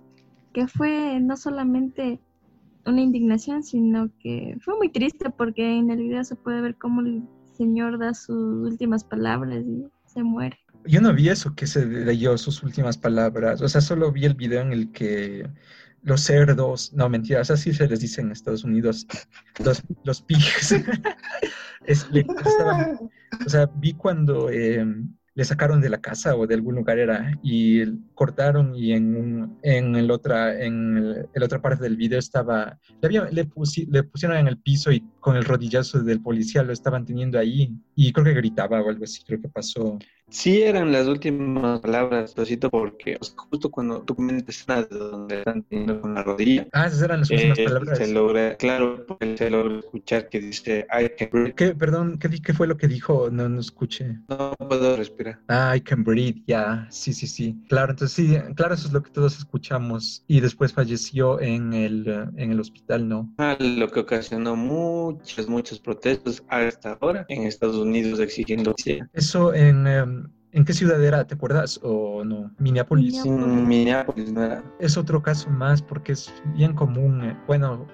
que 0.52 0.66
fue 0.66 1.20
no 1.20 1.36
solamente 1.36 2.18
una 2.86 3.00
indignación, 3.00 3.62
sino 3.62 4.10
que 4.18 4.56
fue 4.60 4.76
muy 4.76 4.90
triste 4.90 5.30
porque 5.30 5.78
en 5.78 5.90
el 5.90 5.98
video 5.98 6.24
se 6.24 6.36
puede 6.36 6.60
ver 6.60 6.76
cómo 6.76 7.00
el 7.00 7.22
señor 7.56 7.98
da 7.98 8.14
sus 8.14 8.68
últimas 8.68 9.04
palabras 9.04 9.64
y 9.64 9.84
se 10.06 10.22
muere. 10.22 10.58
Yo 10.86 11.00
no 11.00 11.14
vi 11.14 11.28
eso 11.28 11.54
que 11.54 11.66
se 11.66 11.86
leyó 11.86 12.36
sus 12.36 12.62
últimas 12.62 12.98
palabras, 12.98 13.62
o 13.62 13.68
sea, 13.68 13.80
solo 13.80 14.12
vi 14.12 14.24
el 14.24 14.34
video 14.34 14.60
en 14.60 14.72
el 14.72 14.92
que 14.92 15.48
los 16.02 16.20
cerdos, 16.20 16.92
no 16.92 17.08
mentiras, 17.08 17.50
así 17.50 17.72
se 17.72 17.88
les 17.88 18.00
dice 18.00 18.20
en 18.20 18.30
Estados 18.30 18.64
Unidos, 18.64 19.06
los, 19.64 19.82
los 20.04 20.20
pigs. 20.20 20.74
o 23.44 23.48
sea, 23.48 23.70
vi 23.74 23.94
cuando 23.94 24.50
em, 24.50 25.14
le 25.34 25.44
sacaron 25.44 25.80
de 25.80 25.88
la 25.88 26.00
casa 26.00 26.36
o 26.36 26.46
de 26.46 26.54
algún 26.54 26.76
lugar 26.76 26.98
era 26.98 27.38
y 27.42 27.84
cortaron 28.14 28.74
y 28.76 28.92
en, 28.92 29.16
un, 29.16 29.58
en, 29.62 29.96
el 29.96 30.10
otra, 30.10 30.62
en 30.62 31.28
el, 31.32 31.42
otra 31.42 31.60
parte 31.60 31.82
del 31.82 31.96
video 31.96 32.18
estaba, 32.18 32.78
le, 33.00 33.06
había, 33.06 33.24
le, 33.24 33.48
le, 33.88 34.02
pusieron 34.04 34.36
en 34.38 34.46
el 34.46 34.58
piso 34.58 34.92
y 34.92 35.00
con 35.18 35.36
el 35.36 35.44
rodillazo 35.44 36.02
del 36.02 36.22
policía 36.22 36.62
lo 36.62 36.72
estaban 36.72 37.04
teniendo 37.04 37.38
ahí 37.38 37.76
y 37.96 38.12
creo 38.12 38.24
que 38.24 38.34
gritaba 38.34 38.80
o 38.80 38.88
algo 38.88 39.04
así, 39.04 39.24
creo 39.24 39.40
que 39.40 39.48
pasó. 39.48 39.98
Sí, 40.34 40.62
eran 40.62 40.90
las 40.90 41.06
últimas 41.06 41.78
palabras, 41.78 42.34
Rosito, 42.36 42.68
porque 42.68 43.16
justo 43.36 43.70
cuando 43.70 44.02
tú 44.02 44.16
comentas 44.16 44.66
donde 44.90 45.38
están 45.38 45.62
teniendo 45.62 46.00
con 46.00 46.14
la 46.14 46.24
rodilla. 46.24 46.66
Ah, 46.72 46.88
esas 46.88 47.02
eran 47.02 47.20
las 47.20 47.30
últimas 47.30 47.56
eh, 47.56 47.64
palabras. 47.64 47.98
Se 47.98 48.12
logra, 48.12 48.56
claro, 48.56 49.06
porque 49.06 49.38
se 49.38 49.48
logra 49.48 49.78
escuchar 49.78 50.28
que 50.28 50.40
dice 50.40 50.86
I 50.90 51.08
can 51.16 51.28
breathe. 51.30 51.54
¿Qué, 51.54 51.74
perdón, 51.76 52.18
¿qué, 52.18 52.28
¿qué, 52.28 52.52
fue 52.52 52.66
lo 52.66 52.76
que 52.76 52.88
dijo? 52.88 53.30
No, 53.30 53.48
no 53.48 53.60
escuché. 53.60 54.18
No 54.28 54.54
puedo 54.68 54.96
respirar. 54.96 55.38
Ah, 55.46 55.76
I 55.76 55.80
can 55.80 56.02
breathe, 56.02 56.42
ya, 56.48 56.88
sí, 56.90 57.12
sí, 57.12 57.28
sí. 57.28 57.56
Claro, 57.68 57.92
entonces 57.92 58.16
sí, 58.16 58.36
claro, 58.56 58.74
eso 58.74 58.88
es 58.88 58.92
lo 58.92 59.04
que 59.04 59.10
todos 59.10 59.38
escuchamos. 59.38 60.24
Y 60.26 60.40
después 60.40 60.72
falleció 60.72 61.40
en 61.40 61.72
el, 61.72 62.08
en 62.36 62.50
el 62.50 62.58
hospital, 62.58 63.08
¿no? 63.08 63.32
Ah, 63.38 63.56
lo 63.60 63.88
que 63.88 64.00
ocasionó 64.00 64.56
muchas, 64.56 65.46
muchas 65.46 65.78
protestas 65.78 66.42
hasta 66.48 66.98
ahora 67.00 67.24
en 67.28 67.44
Estados 67.44 67.76
Unidos 67.76 68.18
exigiendo. 68.18 68.74
Eso 69.12 69.54
en. 69.54 69.86
Em, 69.86 70.23
¿En 70.54 70.64
qué 70.64 70.72
ciudad 70.72 71.02
era? 71.02 71.26
¿Te 71.26 71.34
acuerdas? 71.34 71.80
¿O 71.82 72.24
no? 72.24 72.52
Minneapolis. 72.58 73.26
Minneapolis, 73.26 74.32
no 74.32 74.44
era. 74.44 74.62
Es 74.78 74.96
otro 74.96 75.20
caso 75.20 75.50
más 75.50 75.82
porque 75.82 76.12
es 76.12 76.32
bien 76.54 76.74
común. 76.74 77.24
Eh, 77.24 77.36
bueno, 77.48 77.88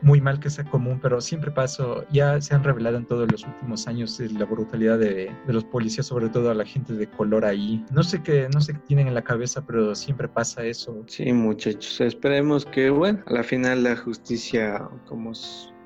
muy 0.00 0.22
mal 0.22 0.40
que 0.40 0.48
sea 0.48 0.64
común, 0.64 0.98
pero 1.02 1.20
siempre 1.20 1.50
pasó. 1.50 2.06
Ya 2.10 2.40
se 2.40 2.54
han 2.54 2.64
revelado 2.64 2.96
en 2.96 3.04
todos 3.04 3.30
los 3.30 3.44
últimos 3.44 3.86
años 3.86 4.18
eh, 4.18 4.30
la 4.30 4.46
brutalidad 4.46 4.98
de, 4.98 5.30
los 5.46 5.64
policías, 5.64 6.06
sobre 6.06 6.30
todo 6.30 6.50
a 6.50 6.54
la 6.54 6.64
gente 6.64 6.94
de 6.94 7.06
color 7.06 7.44
ahí. 7.44 7.84
No 7.92 8.02
sé 8.02 8.22
qué, 8.22 8.48
no 8.54 8.62
sé 8.62 8.72
qué 8.72 8.80
tienen 8.86 9.08
en 9.08 9.14
la 9.14 9.22
cabeza, 9.22 9.66
pero 9.66 9.94
siempre 9.94 10.26
pasa 10.26 10.64
eso. 10.64 11.04
Sí, 11.08 11.30
muchachos. 11.34 12.00
Esperemos 12.00 12.64
que, 12.64 12.88
bueno, 12.88 13.22
a 13.26 13.32
la 13.34 13.42
final 13.42 13.82
la 13.82 13.94
justicia, 13.94 14.88
como 15.06 15.34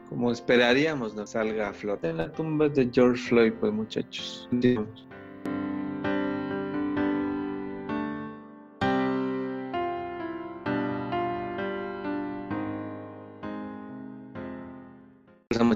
como 0.08 0.32
esperaríamos, 0.32 1.14
nos 1.14 1.30
salga 1.30 1.68
a 1.68 1.72
flote. 1.72 2.10
En 2.10 2.16
la 2.16 2.32
tumba 2.32 2.68
de 2.68 2.90
George 2.92 3.22
Floyd, 3.28 3.52
pues 3.60 3.72
muchachos. 3.72 4.48
chicos, 4.58 5.06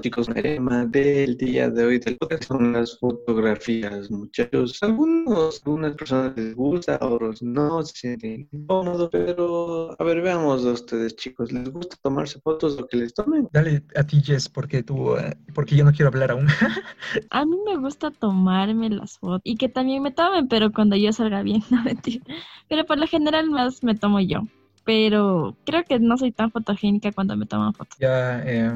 el 0.05 0.41
tema 0.43 0.85
del 0.85 1.35
día 1.35 1.67
de 1.67 1.83
hoy 1.83 1.97
del 1.97 2.15
podcast 2.17 2.43
son 2.43 2.73
las 2.73 2.99
fotografías, 2.99 4.11
muchachos. 4.11 4.77
Algunos, 4.83 5.63
algunas 5.65 5.95
personas 5.95 6.37
les 6.37 6.55
gusta, 6.55 6.99
otros 7.01 7.41
no, 7.41 7.81
se 7.81 7.95
sienten 7.95 8.47
incómodos, 8.51 9.09
pero 9.11 9.95
a 9.99 10.03
ver, 10.03 10.21
veamos 10.21 10.63
a 10.63 10.73
ustedes, 10.73 11.15
chicos, 11.15 11.51
¿les 11.51 11.71
gusta 11.71 11.97
tomarse 12.03 12.39
fotos 12.41 12.77
o 12.77 12.85
que 12.85 12.97
les 12.97 13.15
tomen? 13.15 13.47
Dale 13.51 13.81
a 13.95 14.03
ti, 14.03 14.21
Jess, 14.21 14.47
porque 14.47 14.83
tú, 14.83 15.17
eh, 15.17 15.35
porque 15.55 15.75
yo 15.75 15.83
no 15.83 15.91
quiero 15.91 16.09
hablar 16.09 16.31
aún. 16.31 16.45
a 17.31 17.45
mí 17.45 17.57
me 17.65 17.77
gusta 17.77 18.11
tomarme 18.11 18.91
las 18.91 19.17
fotos 19.17 19.41
y 19.43 19.55
que 19.55 19.69
también 19.69 20.03
me 20.03 20.11
tomen, 20.11 20.47
pero 20.47 20.71
cuando 20.71 20.95
yo 20.95 21.11
salga 21.13 21.41
bien, 21.41 21.63
no 21.71 21.83
mentir. 21.83 22.21
Pero 22.69 22.85
por 22.85 22.99
lo 22.99 23.07
general 23.07 23.49
más 23.49 23.83
me 23.83 23.95
tomo 23.95 24.19
yo 24.19 24.43
pero 24.83 25.57
creo 25.65 25.83
que 25.83 25.97
no 25.97 26.15
soy 26.15 26.31
tan 26.31 26.51
fotogénica 26.51 27.11
cuando 27.11 27.35
me 27.35 27.47
toman 27.47 27.73
fotos. 27.73 27.97
Ya, 27.97 28.43
eh, 28.45 28.71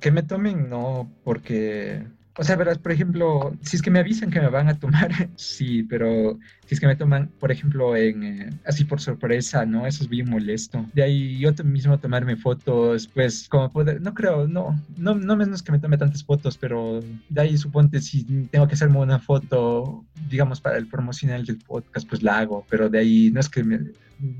que 0.00 0.10
me 0.10 0.22
tomen, 0.22 0.68
no, 0.68 1.10
porque, 1.24 2.04
o 2.36 2.44
sea, 2.44 2.56
verás, 2.56 2.78
por 2.78 2.92
ejemplo, 2.92 3.56
si 3.60 3.76
es 3.76 3.82
que 3.82 3.90
me 3.90 3.98
avisan 3.98 4.30
que 4.30 4.40
me 4.40 4.48
van 4.48 4.68
a 4.68 4.78
tomar, 4.78 5.10
sí, 5.36 5.82
pero 5.82 6.38
Si 6.66 6.74
es 6.74 6.80
que 6.80 6.86
me 6.86 6.96
toman, 6.96 7.28
por 7.38 7.52
ejemplo, 7.52 7.94
en 7.96 8.22
eh, 8.22 8.50
así 8.64 8.84
por 8.84 9.00
sorpresa, 9.00 9.66
¿no? 9.66 9.86
Eso 9.86 10.02
es 10.02 10.08
bien 10.08 10.30
molesto. 10.30 10.86
De 10.94 11.02
ahí 11.02 11.38
yo 11.38 11.52
mismo 11.64 11.98
tomarme 11.98 12.36
fotos, 12.36 13.06
pues 13.08 13.48
como 13.48 13.70
poder, 13.70 14.00
no 14.00 14.14
creo, 14.14 14.48
no, 14.48 14.80
no, 14.96 15.14
no 15.14 15.36
menos 15.36 15.62
que 15.62 15.72
me 15.72 15.78
tome 15.78 15.98
tantas 15.98 16.24
fotos, 16.24 16.56
pero 16.56 17.00
de 17.28 17.40
ahí 17.40 17.56
suponte 17.58 18.00
si 18.00 18.24
tengo 18.50 18.66
que 18.66 18.74
hacerme 18.74 18.98
una 18.98 19.18
foto, 19.18 20.04
digamos, 20.28 20.60
para 20.60 20.78
el 20.78 20.86
promocional 20.86 21.44
del 21.44 21.58
podcast, 21.58 22.08
pues 22.08 22.22
la 22.22 22.38
hago, 22.38 22.64
pero 22.70 22.88
de 22.88 22.98
ahí 22.98 23.30
no 23.32 23.40
es 23.40 23.48
que 23.48 23.62
me, 23.62 23.80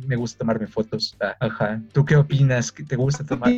me 0.06 0.16
gusta 0.16 0.38
tomarme 0.38 0.66
fotos. 0.66 1.16
Ah, 1.20 1.36
ajá. 1.40 1.82
¿Tú 1.92 2.04
qué 2.04 2.16
opinas? 2.16 2.72
¿Te 2.72 2.96
gusta 2.96 3.24
tomar? 3.24 3.50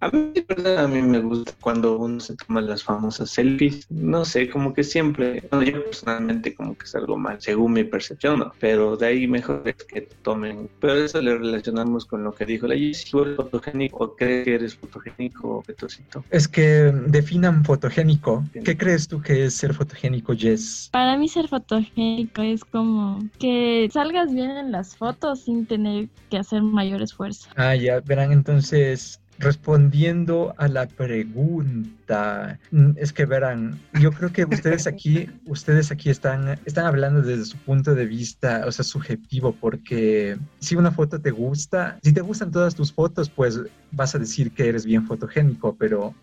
A 0.00 0.10
mí, 0.10 0.32
a 0.76 0.86
mí 0.86 1.02
me 1.02 1.20
gusta 1.20 1.52
cuando 1.60 1.98
uno 1.98 2.20
se 2.20 2.36
toma 2.36 2.60
las 2.60 2.84
famosas 2.84 3.30
selfies. 3.30 3.86
No 3.90 4.24
sé, 4.24 4.48
como 4.48 4.72
que 4.72 4.84
siempre, 4.84 5.42
bueno, 5.50 5.64
yo 5.64 5.84
personalmente 5.84 6.54
como 6.54 6.76
que 6.76 6.84
es 6.84 6.94
algo 6.94 7.16
mal, 7.16 7.40
según 7.40 7.72
mi 7.72 7.84
percepción, 7.84 8.38
¿no? 8.38 8.52
Pero 8.60 8.96
de 8.96 9.06
ahí 9.06 9.26
mejor 9.26 9.62
es 9.66 9.84
que 9.84 10.02
tomen. 10.22 10.68
Pero 10.80 10.94
eso 10.94 11.20
le 11.20 11.36
relacionamos 11.36 12.06
con 12.06 12.22
lo 12.24 12.32
que 12.32 12.46
dijo 12.46 12.66
la 12.66 12.76
Jessy. 12.76 13.10
¿Tú 13.10 13.22
eres 13.22 13.36
fotogénico 13.36 14.04
o 14.04 14.16
crees 14.16 14.44
que 14.44 14.54
eres 14.54 14.74
fotogénico, 14.76 15.62
Petocito? 15.66 16.24
Es 16.30 16.46
que 16.46 16.92
definan 17.06 17.64
fotogénico. 17.64 18.44
¿Qué 18.64 18.76
crees 18.76 19.08
tú 19.08 19.20
que 19.20 19.46
es 19.46 19.54
ser 19.54 19.74
fotogénico, 19.74 20.34
Jess? 20.36 20.88
Para 20.92 21.16
mí 21.16 21.28
ser 21.28 21.48
fotogénico 21.48 22.42
es 22.42 22.64
como 22.64 23.18
que 23.38 23.88
salgas 23.92 24.32
bien 24.32 24.50
en 24.50 24.72
las 24.72 24.96
fotos 24.96 25.47
sin 25.48 25.64
tener 25.64 26.10
que 26.28 26.36
hacer 26.36 26.62
mayor 26.62 27.00
esfuerzo. 27.00 27.48
Ah, 27.56 27.74
ya, 27.74 28.00
verán, 28.00 28.32
entonces, 28.32 29.18
respondiendo 29.38 30.54
a 30.58 30.68
la 30.68 30.86
pregunta, 30.86 32.58
mm, 32.70 32.90
es 32.96 33.14
que 33.14 33.24
verán, 33.24 33.80
yo 33.98 34.12
creo 34.12 34.30
que 34.30 34.44
ustedes 34.44 34.86
aquí, 34.92 35.26
ustedes 35.46 35.90
aquí 35.90 36.10
están, 36.10 36.60
están 36.66 36.84
hablando 36.84 37.22
desde 37.22 37.46
su 37.46 37.56
punto 37.56 37.94
de 37.94 38.04
vista, 38.04 38.64
o 38.66 38.72
sea, 38.72 38.84
subjetivo, 38.84 39.52
porque 39.58 40.36
si 40.60 40.76
una 40.76 40.90
foto 40.90 41.18
te 41.18 41.30
gusta, 41.30 41.98
si 42.02 42.12
te 42.12 42.20
gustan 42.20 42.50
todas 42.50 42.74
tus 42.74 42.92
fotos, 42.92 43.30
pues 43.30 43.58
vas 43.90 44.14
a 44.14 44.18
decir 44.18 44.50
que 44.50 44.68
eres 44.68 44.84
bien 44.84 45.06
fotogénico, 45.06 45.74
pero 45.76 46.14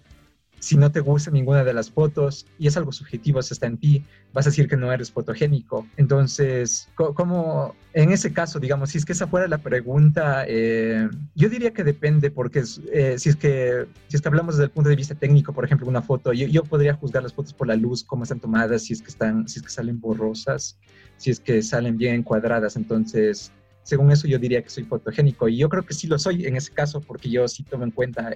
si 0.66 0.78
no 0.78 0.92
te 0.92 1.00
gusta 1.00 1.30
ninguna 1.30 1.64
de 1.64 1.76
las 1.76 1.92
fotos 1.92 2.48
y 2.58 2.66
es 2.66 2.76
algo 2.76 2.92
subjetivo, 2.92 3.40
eso 3.40 3.54
está 3.54 3.68
en 3.68 3.78
ti, 3.78 4.04
vas 4.34 4.48
a 4.48 4.50
decir 4.50 4.68
que 4.68 4.76
no 4.76 4.92
eres 4.92 5.12
fotogénico. 5.12 5.86
Entonces, 5.96 6.90
como 6.96 7.76
en 7.94 8.12
ese 8.12 8.34
caso, 8.34 8.60
digamos, 8.60 8.90
si 8.90 8.98
es 8.98 9.06
que 9.06 9.12
esa 9.12 9.28
fuera 9.28 9.48
la 9.48 9.60
pregunta, 9.60 10.44
eh, 10.48 11.08
yo 11.36 11.50
diría 11.50 11.72
que 11.72 11.84
depende, 11.84 12.32
porque 12.32 12.64
eh, 12.92 13.16
si, 13.20 13.30
es 13.30 13.36
que, 13.36 13.86
si 14.08 14.16
es 14.16 14.24
que 14.24 14.28
hablamos 14.28 14.56
desde 14.56 14.66
el 14.66 14.72
punto 14.72 14.90
de 14.90 14.96
vista 14.96 15.14
técnico, 15.14 15.54
por 15.54 15.66
ejemplo, 15.66 15.88
una 15.88 16.02
foto, 16.02 16.34
yo, 16.34 16.48
yo, 16.48 16.64
podría 16.64 16.96
juzgar 16.96 17.22
las 17.22 17.34
fotos 17.34 17.54
por 17.54 17.68
la 17.68 17.76
luz, 17.76 18.04
cómo 18.04 18.24
están 18.24 18.40
tomadas, 18.40 18.86
si 18.86 18.94
es 18.94 19.04
que, 19.04 19.10
están, 19.10 19.48
si 19.48 19.60
es 19.60 19.66
que 19.66 19.72
salen 19.72 20.00
borrosas, 20.00 20.80
si 21.18 21.30
es 21.30 21.40
que 21.40 21.62
salen 21.62 21.96
bien 21.96 22.16
encuadradas. 22.16 22.76
Entonces, 22.76 23.52
según 23.84 24.12
eso 24.12 24.28
yo 24.28 24.40
diría 24.40 24.64
que 24.64 24.70
soy 24.72 24.84
fotogénico 24.86 25.48
y 25.48 25.58
yo 25.58 25.70
creo 25.70 25.86
que 25.86 25.94
sí 25.94 26.08
lo 26.08 26.18
soy 26.18 26.48
en 26.48 26.56
ese 26.56 26.74
caso 26.74 27.02
porque 27.02 27.30
yo 27.30 27.48
sí 27.48 27.62
tomo 27.62 27.84
en 27.84 27.92
cuenta 27.92 28.36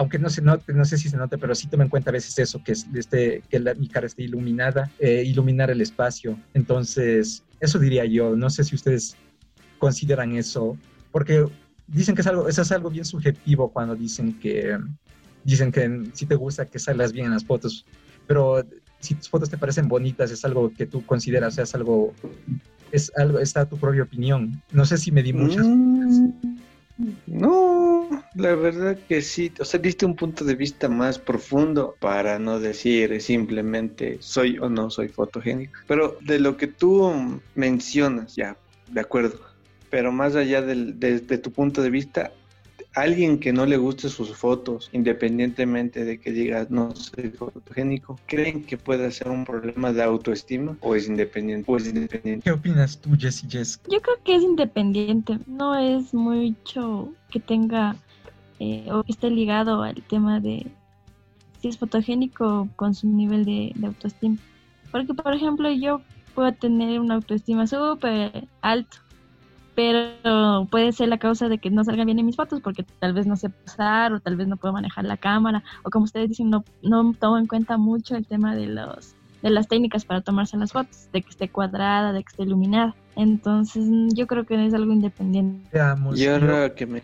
aunque 0.00 0.18
no 0.18 0.30
se 0.30 0.40
note, 0.40 0.72
no 0.72 0.86
sé 0.86 0.96
si 0.96 1.10
se 1.10 1.18
note, 1.18 1.36
pero 1.36 1.54
sí 1.54 1.66
toma 1.66 1.84
en 1.84 1.90
cuenta 1.90 2.08
a 2.08 2.14
veces 2.14 2.38
eso, 2.38 2.64
que, 2.64 2.72
es 2.72 2.86
este, 2.94 3.42
que 3.50 3.60
mi 3.76 3.86
cara 3.86 4.06
esté 4.06 4.22
iluminada, 4.22 4.90
eh, 4.98 5.22
iluminar 5.26 5.70
el 5.70 5.82
espacio. 5.82 6.38
Entonces, 6.54 7.44
eso 7.60 7.78
diría 7.78 8.06
yo. 8.06 8.34
No 8.34 8.48
sé 8.48 8.64
si 8.64 8.74
ustedes 8.74 9.14
consideran 9.78 10.34
eso, 10.34 10.78
porque 11.12 11.44
dicen 11.86 12.14
que 12.14 12.22
es 12.22 12.26
algo, 12.26 12.48
eso 12.48 12.62
es 12.62 12.72
algo 12.72 12.88
bien 12.88 13.04
subjetivo 13.04 13.70
cuando 13.70 13.94
dicen 13.94 14.40
que, 14.40 14.78
dicen 15.44 15.70
que 15.70 16.04
si 16.14 16.24
te 16.24 16.34
gusta 16.34 16.64
que 16.64 16.78
salgas 16.78 17.12
bien 17.12 17.26
en 17.26 17.32
las 17.32 17.44
fotos, 17.44 17.84
pero 18.26 18.64
si 19.00 19.14
tus 19.16 19.28
fotos 19.28 19.50
te 19.50 19.58
parecen 19.58 19.86
bonitas, 19.86 20.30
es 20.30 20.42
algo 20.46 20.72
que 20.72 20.86
tú 20.86 21.04
consideras, 21.04 21.52
o 21.52 21.54
sea, 21.56 21.64
es 21.64 21.74
algo, 21.74 22.14
es 22.90 23.12
algo, 23.18 23.38
está 23.38 23.66
tu 23.66 23.76
propia 23.76 24.04
opinión. 24.04 24.62
No 24.72 24.86
sé 24.86 24.96
si 24.96 25.12
me 25.12 25.22
di 25.22 25.34
muchas. 25.34 25.66
Mm, 25.66 26.30
no, 27.26 27.79
la 28.34 28.54
verdad 28.54 28.98
que 29.08 29.22
sí. 29.22 29.52
O 29.60 29.64
sea, 29.64 29.80
diste 29.80 30.06
un 30.06 30.16
punto 30.16 30.44
de 30.44 30.54
vista 30.54 30.88
más 30.88 31.18
profundo 31.18 31.96
para 32.00 32.38
no 32.38 32.60
decir 32.60 33.20
simplemente 33.20 34.18
soy 34.20 34.58
o 34.58 34.68
no 34.68 34.90
soy 34.90 35.08
fotogénico. 35.08 35.78
Pero 35.86 36.18
de 36.20 36.38
lo 36.38 36.56
que 36.56 36.66
tú 36.66 37.40
mencionas, 37.54 38.36
ya, 38.36 38.56
de 38.88 39.00
acuerdo. 39.00 39.40
Pero 39.90 40.12
más 40.12 40.36
allá 40.36 40.62
del, 40.62 40.98
de 41.00 41.38
tu 41.38 41.50
punto 41.50 41.82
de 41.82 41.90
vista, 41.90 42.32
alguien 42.94 43.38
que 43.38 43.52
no 43.52 43.66
le 43.66 43.76
guste 43.76 44.08
sus 44.08 44.34
fotos, 44.36 44.88
independientemente 44.92 46.04
de 46.04 46.18
que 46.18 46.32
diga 46.32 46.66
no 46.70 46.94
soy 46.94 47.30
fotogénico, 47.30 48.18
¿creen 48.26 48.64
que 48.64 48.76
puede 48.76 49.10
ser 49.10 49.28
un 49.28 49.44
problema 49.44 49.92
de 49.92 50.02
autoestima 50.02 50.76
o 50.80 50.94
es 50.94 51.08
independiente? 51.08 51.70
independiente? 51.70 52.44
¿Qué 52.44 52.50
opinas 52.50 52.98
tú, 52.98 53.10
Jessie 53.18 53.48
Jess? 53.48 53.80
Yo 53.88 54.00
creo 54.00 54.16
que 54.24 54.36
es 54.36 54.42
independiente, 54.42 55.38
no 55.46 55.78
es 55.78 56.12
mucho 56.14 57.12
que 57.30 57.40
tenga 57.40 57.96
eh, 58.60 58.86
o 58.92 59.02
que 59.02 59.12
esté 59.12 59.30
ligado 59.30 59.82
al 59.82 60.02
tema 60.02 60.38
de 60.38 60.70
si 61.60 61.68
es 61.68 61.78
fotogénico 61.78 62.68
con 62.76 62.94
su 62.94 63.08
nivel 63.08 63.44
de, 63.44 63.74
autoestima. 63.84 64.36
Porque, 64.92 65.14
por 65.14 65.34
ejemplo, 65.34 65.70
yo 65.70 66.02
puedo 66.34 66.52
tener 66.52 67.00
una 67.00 67.14
autoestima 67.14 67.66
súper 67.66 68.46
alto 68.60 68.98
pero 69.74 70.66
puede 70.70 70.92
ser 70.92 71.08
la 71.08 71.18
causa 71.18 71.48
de 71.48 71.56
que 71.56 71.70
no 71.70 71.84
salgan 71.84 72.04
bien 72.04 72.18
en 72.18 72.26
mis 72.26 72.36
fotos 72.36 72.60
porque 72.60 72.82
tal 72.98 73.14
vez 73.14 73.26
no 73.26 73.36
sé 73.36 73.48
pasar 73.48 74.12
o 74.12 74.20
tal 74.20 74.36
vez 74.36 74.46
no 74.46 74.58
puedo 74.58 74.74
manejar 74.74 75.04
la 75.06 75.16
cámara 75.16 75.62
o 75.84 75.90
como 75.90 76.04
ustedes 76.04 76.28
dicen 76.28 76.50
no, 76.50 76.64
no 76.82 77.14
tomo 77.14 77.38
en 77.38 77.46
cuenta 77.46 77.78
mucho 77.78 78.14
el 78.14 78.26
tema 78.26 78.54
de 78.54 78.66
los 78.66 79.14
de 79.42 79.50
las 79.50 79.68
técnicas 79.68 80.04
para 80.04 80.20
tomarse 80.20 80.56
las 80.56 80.72
fotos, 80.72 81.08
de 81.12 81.22
que 81.22 81.30
esté 81.30 81.48
cuadrada, 81.48 82.12
de 82.12 82.22
que 82.22 82.28
esté 82.28 82.42
iluminada. 82.42 82.94
Entonces, 83.16 83.84
yo 84.14 84.26
creo 84.26 84.44
que 84.46 84.66
es 84.66 84.74
algo 84.74 84.92
independiente. 84.92 85.68
Veamos. 85.72 86.18
que 86.76 86.86
me... 86.86 87.02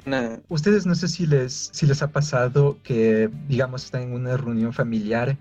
Ustedes 0.49 0.87
no 0.87 0.95
sé 0.95 1.09
si 1.09 1.26
les, 1.26 1.71
si 1.73 1.87
les 1.87 2.02
ha 2.02 2.09
pasado 2.09 2.78
que, 2.83 3.31
digamos, 3.49 3.85
están 3.85 4.02
en 4.02 4.12
una 4.14 4.37
reunión 4.37 4.73
familiar 4.73 5.37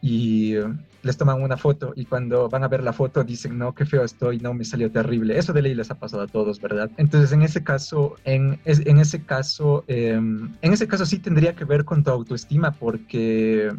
y 0.00 0.54
les 1.02 1.16
toman 1.16 1.42
una 1.42 1.56
foto 1.56 1.92
y 1.96 2.04
cuando 2.06 2.48
van 2.48 2.64
a 2.64 2.68
ver 2.68 2.82
la 2.82 2.92
foto 2.92 3.24
dicen, 3.24 3.58
no, 3.58 3.74
qué 3.74 3.86
feo 3.86 4.04
estoy, 4.04 4.38
no, 4.38 4.52
me 4.54 4.64
salió 4.64 4.90
terrible. 4.90 5.38
Eso 5.38 5.52
de 5.52 5.62
ley 5.62 5.74
les 5.74 5.90
ha 5.90 5.94
pasado 5.94 6.22
a 6.22 6.26
todos, 6.26 6.60
¿verdad? 6.60 6.90
Entonces, 6.96 7.32
en 7.32 7.42
ese 7.42 7.62
caso, 7.62 8.16
en, 8.24 8.58
en 8.64 8.98
ese 8.98 9.22
caso, 9.22 9.84
em, 9.86 10.52
en 10.62 10.72
ese 10.72 10.88
caso 10.88 11.06
sí 11.06 11.18
tendría 11.18 11.54
que 11.54 11.64
ver 11.64 11.84
con 11.84 12.02
tu 12.04 12.10
autoestima 12.10 12.72
porque 12.72 13.70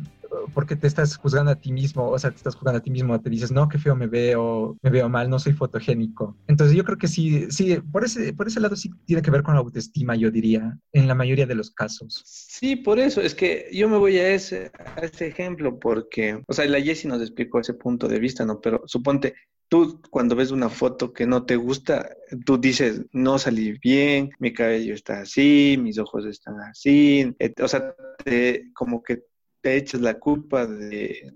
porque 0.53 0.75
te 0.75 0.87
estás 0.87 1.17
juzgando 1.17 1.51
a 1.51 1.55
ti 1.55 1.71
mismo, 1.71 2.09
o 2.09 2.19
sea, 2.19 2.31
te 2.31 2.37
estás 2.37 2.55
juzgando 2.55 2.79
a 2.79 2.81
ti 2.81 2.91
mismo, 2.91 3.19
te 3.19 3.29
dices, 3.29 3.51
no, 3.51 3.67
qué 3.69 3.77
feo 3.77 3.95
me 3.95 4.07
veo, 4.07 4.77
me 4.81 4.89
veo 4.89 5.09
mal, 5.09 5.29
no 5.29 5.39
soy 5.39 5.53
fotogénico. 5.53 6.35
Entonces 6.47 6.75
yo 6.75 6.83
creo 6.83 6.97
que 6.97 7.07
sí, 7.07 7.49
sí, 7.51 7.77
por 7.91 8.05
ese, 8.05 8.33
por 8.33 8.47
ese 8.47 8.59
lado 8.59 8.75
sí 8.75 8.91
tiene 9.05 9.21
que 9.21 9.31
ver 9.31 9.43
con 9.43 9.55
la 9.55 9.61
autoestima, 9.61 10.15
yo 10.15 10.31
diría, 10.31 10.77
en 10.91 11.07
la 11.07 11.15
mayoría 11.15 11.45
de 11.45 11.55
los 11.55 11.71
casos. 11.71 12.21
Sí, 12.25 12.75
por 12.75 12.99
eso, 12.99 13.21
es 13.21 13.35
que 13.35 13.69
yo 13.71 13.89
me 13.89 13.97
voy 13.97 14.17
a 14.17 14.33
ese, 14.33 14.71
a 14.77 15.01
ese 15.01 15.27
ejemplo 15.27 15.79
porque, 15.79 16.41
o 16.47 16.53
sea, 16.53 16.65
la 16.65 16.81
Jessie 16.81 17.09
nos 17.09 17.21
explicó 17.21 17.59
ese 17.59 17.73
punto 17.73 18.07
de 18.07 18.19
vista, 18.19 18.45
¿no? 18.45 18.59
Pero 18.61 18.81
suponte, 18.85 19.35
tú 19.69 20.01
cuando 20.09 20.35
ves 20.35 20.51
una 20.51 20.69
foto 20.69 21.13
que 21.13 21.25
no 21.25 21.45
te 21.45 21.55
gusta, 21.55 22.09
tú 22.45 22.57
dices, 22.57 23.01
no 23.11 23.37
salí 23.37 23.77
bien, 23.79 24.31
mi 24.39 24.53
cabello 24.53 24.93
está 24.93 25.21
así, 25.21 25.77
mis 25.81 25.97
ojos 25.97 26.25
están 26.25 26.59
así, 26.61 27.35
o 27.61 27.67
sea, 27.67 27.95
te, 28.23 28.71
como 28.73 29.03
que 29.03 29.23
te 29.65 29.77
echas 29.77 29.99
la 29.99 30.19
culpa 30.19 30.67
de, 30.67 31.33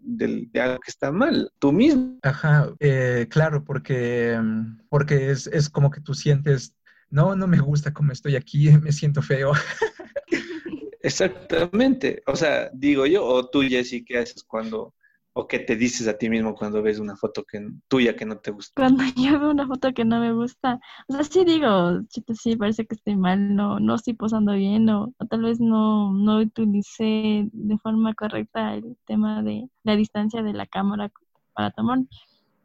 algo 0.54 0.80
que 0.82 0.92
está 0.92 1.12
mal, 1.12 1.52
tú 1.58 1.72
mismo. 1.72 2.20
Ajá, 2.22 2.72
eh, 2.80 3.26
claro, 3.28 3.64
porque, 3.64 4.40
mm, 4.40 4.82
porque 4.88 5.32
es, 5.32 5.48
es 5.48 5.68
como 5.68 5.90
que 5.90 6.00
tú 6.00 6.14
sientes, 6.14 6.76
no, 7.10 7.36
no 7.36 7.48
me 7.48 7.58
gusta 7.58 7.92
cómo 7.92 8.12
estoy 8.12 8.36
aquí, 8.36 8.70
me 8.84 8.92
siento 8.92 9.24
feo. 9.24 9.54
Exactamente, 11.02 12.22
o 12.28 12.36
sea, 12.36 12.70
digo 12.72 13.08
yo, 13.08 13.26
o 13.26 13.50
tú, 13.50 13.64
Jessy, 13.64 14.06
¿qué 14.06 14.20
haces 14.20 14.44
cuando 14.44 14.94
¿O 15.40 15.48
qué 15.48 15.60
te 15.60 15.78
dices 15.78 16.06
a 16.10 16.18
ti 16.18 16.30
mismo 16.30 16.54
cuando 16.54 16.82
ves 16.82 17.00
una 17.00 17.16
foto 17.16 17.46
que, 17.46 17.66
tuya 17.88 18.14
que 18.14 18.26
no 18.26 18.40
te 18.40 18.52
gusta? 18.52 18.74
Cuando 18.76 19.04
yo 19.16 19.40
veo 19.40 19.52
una 19.52 19.66
foto 19.66 19.94
que 19.94 20.04
no 20.04 20.20
me 20.20 20.34
gusta, 20.34 20.82
o 21.08 21.14
sea, 21.14 21.24
sí 21.24 21.46
digo, 21.46 22.02
chito, 22.10 22.34
sí, 22.36 22.58
parece 22.58 22.86
que 22.86 22.96
estoy 22.96 23.16
mal, 23.16 23.56
no, 23.56 23.80
no 23.80 23.96
estoy 23.96 24.16
posando 24.16 24.52
bien, 24.52 24.90
o, 24.90 25.14
tal 25.30 25.44
vez 25.44 25.62
no, 25.62 26.12
no 26.12 26.40
utilicé 26.40 27.48
de 27.54 27.78
forma 27.78 28.14
correcta 28.16 28.74
el 28.74 28.98
tema 29.06 29.42
de 29.42 29.70
la 29.84 29.96
distancia 29.96 30.44
de 30.44 30.52
la 30.52 30.66
cámara 30.66 31.10
para 31.54 31.72
tomar. 31.72 32.00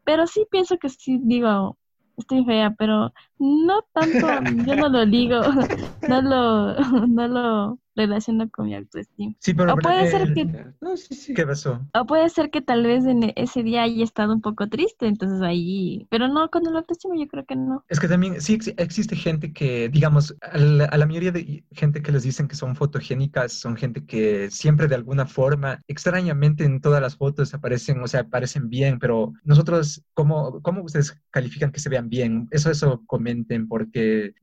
Pero 0.03 0.27
sí 0.27 0.45
pienso 0.51 0.77
que 0.77 0.89
sí, 0.89 1.21
digo, 1.23 1.79
estoy 2.17 2.45
fea, 2.45 2.75
pero 2.77 3.13
no 3.39 3.83
tanto, 3.93 4.27
yo 4.67 4.75
no 4.75 4.89
lo 4.89 5.07
digo, 5.07 5.41
no 6.09 6.23
lo, 6.23 6.75
no 7.07 7.29
lo 7.29 7.79
relaciona 7.95 8.49
con 8.49 8.67
mi 8.67 8.75
autoestima. 8.75 9.35
Sí, 9.41 9.55
pero 9.55 9.73
o 9.73 9.77
puede 9.77 10.11
ser 10.11 10.33
que 10.35 10.45
No, 10.81 10.97
sí, 10.97 11.15
sí. 11.15 11.35
¿Qué 11.35 11.47
pasó? 11.47 11.81
o 11.95 12.07
puede 12.07 12.29
ser 12.29 12.51
que 12.51 12.61
tal 12.61 12.83
vez 12.85 13.05
en 13.07 13.33
ese 13.37 13.63
día 13.63 13.83
haya 13.83 14.03
estado 14.05 14.33
un 14.35 14.41
poco 14.41 14.69
triste, 14.69 15.07
entonces 15.07 15.41
ahí, 15.43 16.07
pero 16.11 16.29
no 16.29 16.51
con 16.51 16.67
el 16.67 16.77
autoestima 16.77 17.15
yo 17.17 17.29
creo 17.29 17.45
que 17.45 17.57
no. 17.57 17.85
Es 17.89 18.01
que 18.01 18.09
también 18.09 18.41
sí 18.41 18.55
ex- 18.55 18.73
existe 18.77 19.15
gente 19.15 19.53
que, 19.53 19.89
digamos, 19.89 20.35
a 20.41 20.59
la, 20.59 20.85
a 20.87 20.97
la 20.99 21.07
mayoría 21.07 21.31
de 21.33 21.65
gente 21.73 22.03
que 22.03 22.11
les 22.13 22.23
dicen 22.23 22.49
que 22.49 22.57
son 22.57 22.75
fotogénicas, 22.75 23.53
son 23.53 23.77
gente 23.77 24.05
que 24.05 24.51
siempre 24.51 24.89
de 24.89 24.95
alguna 24.97 25.27
forma, 25.27 25.81
extrañamente 25.87 26.65
en 26.65 26.81
todas 26.81 27.01
las 27.03 27.17
fotos 27.17 27.55
aparecen, 27.55 28.01
o 28.03 28.09
sea, 28.09 28.21
aparecen 28.21 28.69
bien, 28.69 28.99
pero 28.99 29.33
nosotros, 29.45 30.03
¿cómo, 30.15 30.61
cómo 30.63 30.83
ustedes 30.83 31.17
califican 31.31 31.71
que 31.73 31.81
se 31.81 31.89
vean 31.91 32.09
bien? 32.09 32.49
Eso, 32.51 32.71
eso 32.71 33.03
comenten, 33.07 33.69
porque 33.69 34.35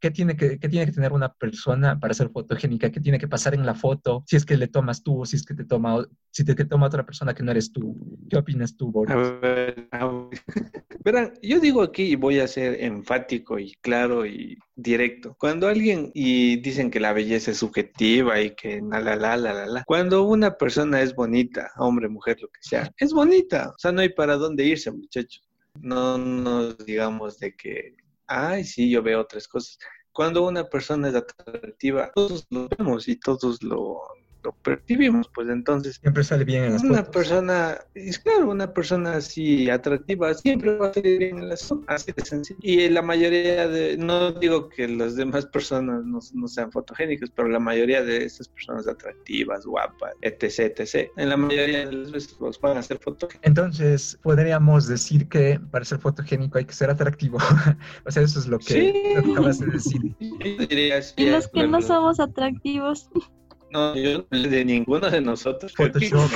¿qué 0.00 0.10
tiene 0.10 0.36
que, 0.36 0.56
tiene 0.58 0.86
que 0.86 0.92
tener 0.92 1.12
una 1.12 1.32
persona 1.32 1.98
para 1.98 2.14
ser 2.14 2.30
fotogénica? 2.30 2.90
¿Qué 2.90 3.00
tiene 3.00 3.18
que 3.18 3.28
pasar 3.28 3.54
en 3.54 3.66
la 3.66 3.74
foto? 3.74 4.24
Si 4.26 4.36
es 4.36 4.44
que 4.44 4.56
le 4.56 4.68
tomas 4.68 5.02
tú 5.02 5.24
si 5.24 5.36
es 5.36 5.44
que 5.44 5.54
te 5.54 5.64
toma, 5.64 6.06
si 6.30 6.44
te, 6.44 6.54
toma 6.64 6.86
otra 6.86 7.04
persona 7.04 7.34
que 7.34 7.42
no 7.42 7.50
eres 7.50 7.72
tú. 7.72 7.96
¿Qué 8.28 8.36
opinas 8.36 8.76
tú, 8.76 8.90
Boris? 8.90 9.14
A 9.14 9.16
ver, 9.16 9.88
a 9.90 10.06
ver. 10.06 10.40
Verán, 11.04 11.32
yo 11.42 11.60
digo 11.60 11.82
aquí 11.82 12.02
y 12.02 12.16
voy 12.16 12.40
a 12.40 12.48
ser 12.48 12.82
enfático 12.82 13.58
y 13.58 13.74
claro 13.80 14.26
y 14.26 14.58
directo. 14.74 15.36
Cuando 15.38 15.68
alguien 15.68 16.10
y 16.14 16.56
dicen 16.56 16.90
que 16.90 17.00
la 17.00 17.12
belleza 17.12 17.50
es 17.50 17.58
subjetiva 17.58 18.40
y 18.40 18.54
que 18.54 18.80
la 18.82 19.00
la 19.00 19.16
la 19.16 19.36
la 19.36 19.52
la 19.52 19.66
la, 19.66 19.84
cuando 19.84 20.24
una 20.24 20.56
persona 20.56 21.00
es 21.00 21.14
bonita, 21.14 21.70
hombre, 21.76 22.08
mujer, 22.08 22.38
lo 22.40 22.48
que 22.48 22.60
sea, 22.60 22.92
es 22.98 23.12
bonita. 23.12 23.70
O 23.70 23.78
sea, 23.78 23.92
no 23.92 24.00
hay 24.00 24.10
para 24.10 24.36
dónde 24.36 24.64
irse, 24.64 24.90
muchachos. 24.90 25.42
No 25.80 26.18
nos 26.18 26.78
digamos 26.84 27.38
de 27.38 27.54
que, 27.54 27.96
ay, 28.26 28.64
sí, 28.64 28.90
yo 28.90 29.02
veo 29.02 29.20
otras 29.20 29.48
cosas. 29.48 29.78
Cuando 30.12 30.46
una 30.46 30.68
persona 30.68 31.08
es 31.08 31.14
atractiva, 31.14 32.10
todos 32.14 32.46
lo 32.50 32.68
vemos 32.68 33.08
y 33.08 33.18
todos 33.18 33.62
lo, 33.62 34.00
lo 34.46 34.52
percibimos, 34.62 35.28
pues 35.34 35.48
entonces 35.48 35.96
Siempre 36.00 36.22
sale 36.24 36.44
bien 36.44 36.64
en 36.64 36.72
las 36.74 36.82
una 36.84 36.98
fotos. 36.98 37.14
persona, 37.14 37.78
es 37.94 38.18
claro, 38.20 38.48
una 38.50 38.72
persona 38.72 39.14
así 39.16 39.68
atractiva 39.68 40.32
siempre 40.34 40.76
va 40.76 40.88
a 40.88 40.94
salir 40.94 41.18
bien 41.18 41.38
en 41.38 41.48
las 41.48 41.64
fotos, 41.64 41.84
así 41.88 42.12
de 42.16 42.24
sencillo. 42.24 42.58
Y 42.62 42.88
la 42.88 43.02
mayoría 43.02 43.66
de, 43.68 43.96
no 43.98 44.30
digo 44.32 44.68
que 44.68 44.86
las 44.88 45.16
demás 45.16 45.46
personas 45.46 46.04
no, 46.04 46.20
no 46.34 46.48
sean 46.48 46.70
fotogénicas, 46.70 47.30
pero 47.34 47.48
la 47.48 47.58
mayoría 47.58 48.02
de 48.04 48.24
esas 48.24 48.48
personas 48.48 48.86
atractivas, 48.86 49.66
guapas, 49.66 50.12
etc, 50.22 50.78
etc, 50.78 51.10
en 51.16 51.28
la 51.28 51.36
mayoría 51.36 51.86
de 51.86 51.92
las 51.92 52.12
veces 52.12 52.36
los 52.40 52.60
van 52.60 52.76
a 52.76 52.80
hacer 52.80 52.98
fotogénicos. 52.98 53.46
Entonces, 53.46 54.18
podríamos 54.22 54.86
decir 54.86 55.28
que 55.28 55.58
para 55.70 55.84
ser 55.84 55.98
fotogénico 55.98 56.58
hay 56.58 56.64
que 56.66 56.74
ser 56.74 56.90
atractivo. 56.90 57.38
o 58.06 58.10
sea, 58.10 58.22
eso 58.22 58.38
es 58.38 58.46
lo 58.46 58.58
que, 58.58 58.64
Sí. 58.64 58.92
lo 59.16 59.22
que 59.24 59.30
acabas 59.32 59.58
de 59.58 59.66
decir. 59.66 60.00
Yo 60.20 60.66
diría 60.66 60.98
así, 60.98 61.14
Y 61.16 61.30
los 61.30 61.48
que 61.48 61.66
no 61.66 61.72
verdad. 61.78 61.86
somos 61.88 62.20
atractivos, 62.20 63.08
No, 63.76 63.94
yo 63.94 64.26
no 64.30 64.38
de 64.40 64.64
ninguno 64.64 65.10
de 65.10 65.20
nosotros. 65.20 65.74
Photoshop. 65.76 66.30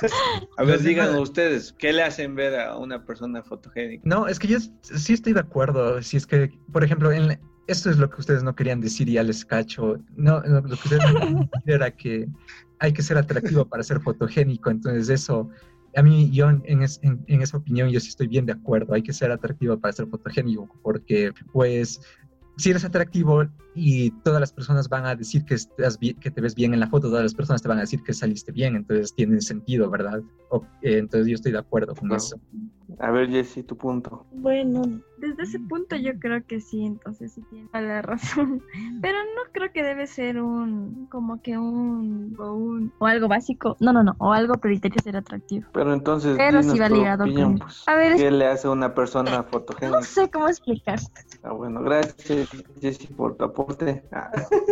A 0.58 0.62
ver, 0.62 0.80
digan 0.80 1.16
ustedes, 1.16 1.72
¿qué 1.76 1.92
le 1.92 2.04
hacen 2.04 2.36
ver 2.36 2.54
a 2.60 2.76
una 2.76 3.04
persona 3.04 3.42
fotogénica? 3.42 4.02
No, 4.06 4.28
es 4.28 4.38
que 4.38 4.46
yo 4.46 4.58
sí 4.82 5.12
estoy 5.12 5.32
de 5.32 5.40
acuerdo. 5.40 6.00
Si 6.02 6.16
es 6.16 6.24
que, 6.26 6.52
por 6.72 6.84
ejemplo, 6.84 7.10
en 7.10 7.26
la- 7.28 7.40
esto 7.66 7.90
es 7.90 7.98
lo 7.98 8.08
que 8.08 8.20
ustedes 8.20 8.44
no 8.44 8.54
querían 8.54 8.80
decir 8.80 9.08
y 9.08 9.14
ya 9.14 9.24
les 9.24 9.44
cacho. 9.44 9.98
No, 10.16 10.40
no, 10.42 10.60
lo 10.60 10.68
que 10.68 10.88
ustedes 10.88 11.02
no 11.12 11.18
querían 11.18 11.48
decir 11.52 11.74
era 11.74 11.90
que 11.90 12.28
hay 12.78 12.92
que 12.92 13.02
ser 13.02 13.18
atractivo 13.18 13.64
para 13.66 13.82
ser 13.82 14.00
fotogénico. 14.00 14.70
Entonces, 14.70 15.08
eso, 15.08 15.50
a 15.96 16.02
mí, 16.02 16.30
yo 16.30 16.48
en, 16.48 16.62
en 16.66 16.82
es- 16.82 17.00
en- 17.02 17.24
en 17.26 17.42
esa 17.42 17.56
opinión, 17.56 17.88
yo 17.90 17.98
sí 17.98 18.08
estoy 18.10 18.28
bien 18.28 18.46
de 18.46 18.52
acuerdo. 18.52 18.94
Hay 18.94 19.02
que 19.02 19.12
ser 19.12 19.32
atractivo 19.32 19.78
para 19.80 19.92
ser 19.92 20.06
fotogénico 20.06 20.68
porque, 20.82 21.32
pues, 21.52 22.00
si 22.56 22.70
eres 22.70 22.84
atractivo 22.84 23.46
y 23.78 24.10
todas 24.22 24.40
las 24.40 24.52
personas 24.52 24.88
van 24.88 25.06
a 25.06 25.14
decir 25.14 25.44
que, 25.44 25.54
estás 25.54 25.96
que 25.98 26.30
te 26.30 26.40
ves 26.40 26.54
bien 26.54 26.74
en 26.74 26.80
la 26.80 26.88
foto, 26.88 27.08
todas 27.08 27.22
las 27.22 27.34
personas 27.34 27.62
te 27.62 27.68
van 27.68 27.78
a 27.78 27.82
decir 27.82 28.02
que 28.02 28.12
saliste 28.12 28.52
bien, 28.52 28.76
entonces 28.76 29.14
tiene 29.14 29.40
sentido, 29.40 29.88
¿verdad? 29.90 30.22
O- 30.50 30.66
eh, 30.82 30.98
entonces 30.98 31.28
yo 31.28 31.34
estoy 31.34 31.52
de 31.52 31.58
acuerdo 31.58 31.94
con 31.94 32.08
Claro. 32.08 32.22
eso. 32.22 32.40
A 33.00 33.10
ver, 33.10 33.28
Jessy, 33.30 33.62
tu 33.62 33.76
punto. 33.76 34.26
bueno, 34.30 34.82
desde 35.18 35.42
ese 35.42 35.58
punto 35.60 35.94
yo 35.96 36.18
creo 36.18 36.42
que 36.44 36.60
sí, 36.60 36.84
entonces 36.86 37.34
sí 37.34 37.42
tiene 37.50 37.68
la 37.72 38.00
razón. 38.02 38.62
Pero 39.02 39.18
no 39.18 39.42
creo 39.52 39.70
que 39.72 39.82
debe 39.82 40.06
ser 40.06 40.40
un, 40.40 41.06
como 41.08 41.40
que 41.42 41.58
un, 41.58 42.34
o 42.38 42.52
un, 42.54 42.92
o 42.98 43.06
algo 43.06 43.28
básico. 43.28 43.76
No, 43.80 43.92
no, 43.92 44.02
no, 44.02 44.16
o 44.18 44.32
algo 44.32 44.54
prioritario 44.54 45.00
ser 45.02 45.16
atractivo. 45.16 45.66
Pero 45.74 45.92
entonces, 45.92 46.36
Pero 46.38 46.62
sí 46.62 46.78
va 46.78 46.88
tu 46.88 46.94
ligado 46.94 47.24
opinión, 47.24 47.58
con- 47.58 47.66
pues. 47.66 47.82
A 47.86 47.94
ver, 47.94 48.12
es- 48.12 48.20
¿Qué 48.22 48.30
le 48.30 48.46
hace 48.46 48.68
a 48.68 48.70
una 48.70 48.94
persona 48.94 49.28
No 49.42 49.48
fotogénica? 49.50 50.00
sé 50.02 50.30
cómo 50.30 50.48
explicar. 50.48 50.98
Ah, 51.42 51.52
bueno, 51.52 51.82
gracias, 51.82 52.48
Jessy, 52.80 53.06
por 53.08 53.36
tu 53.36 53.44
aporte. 53.44 53.67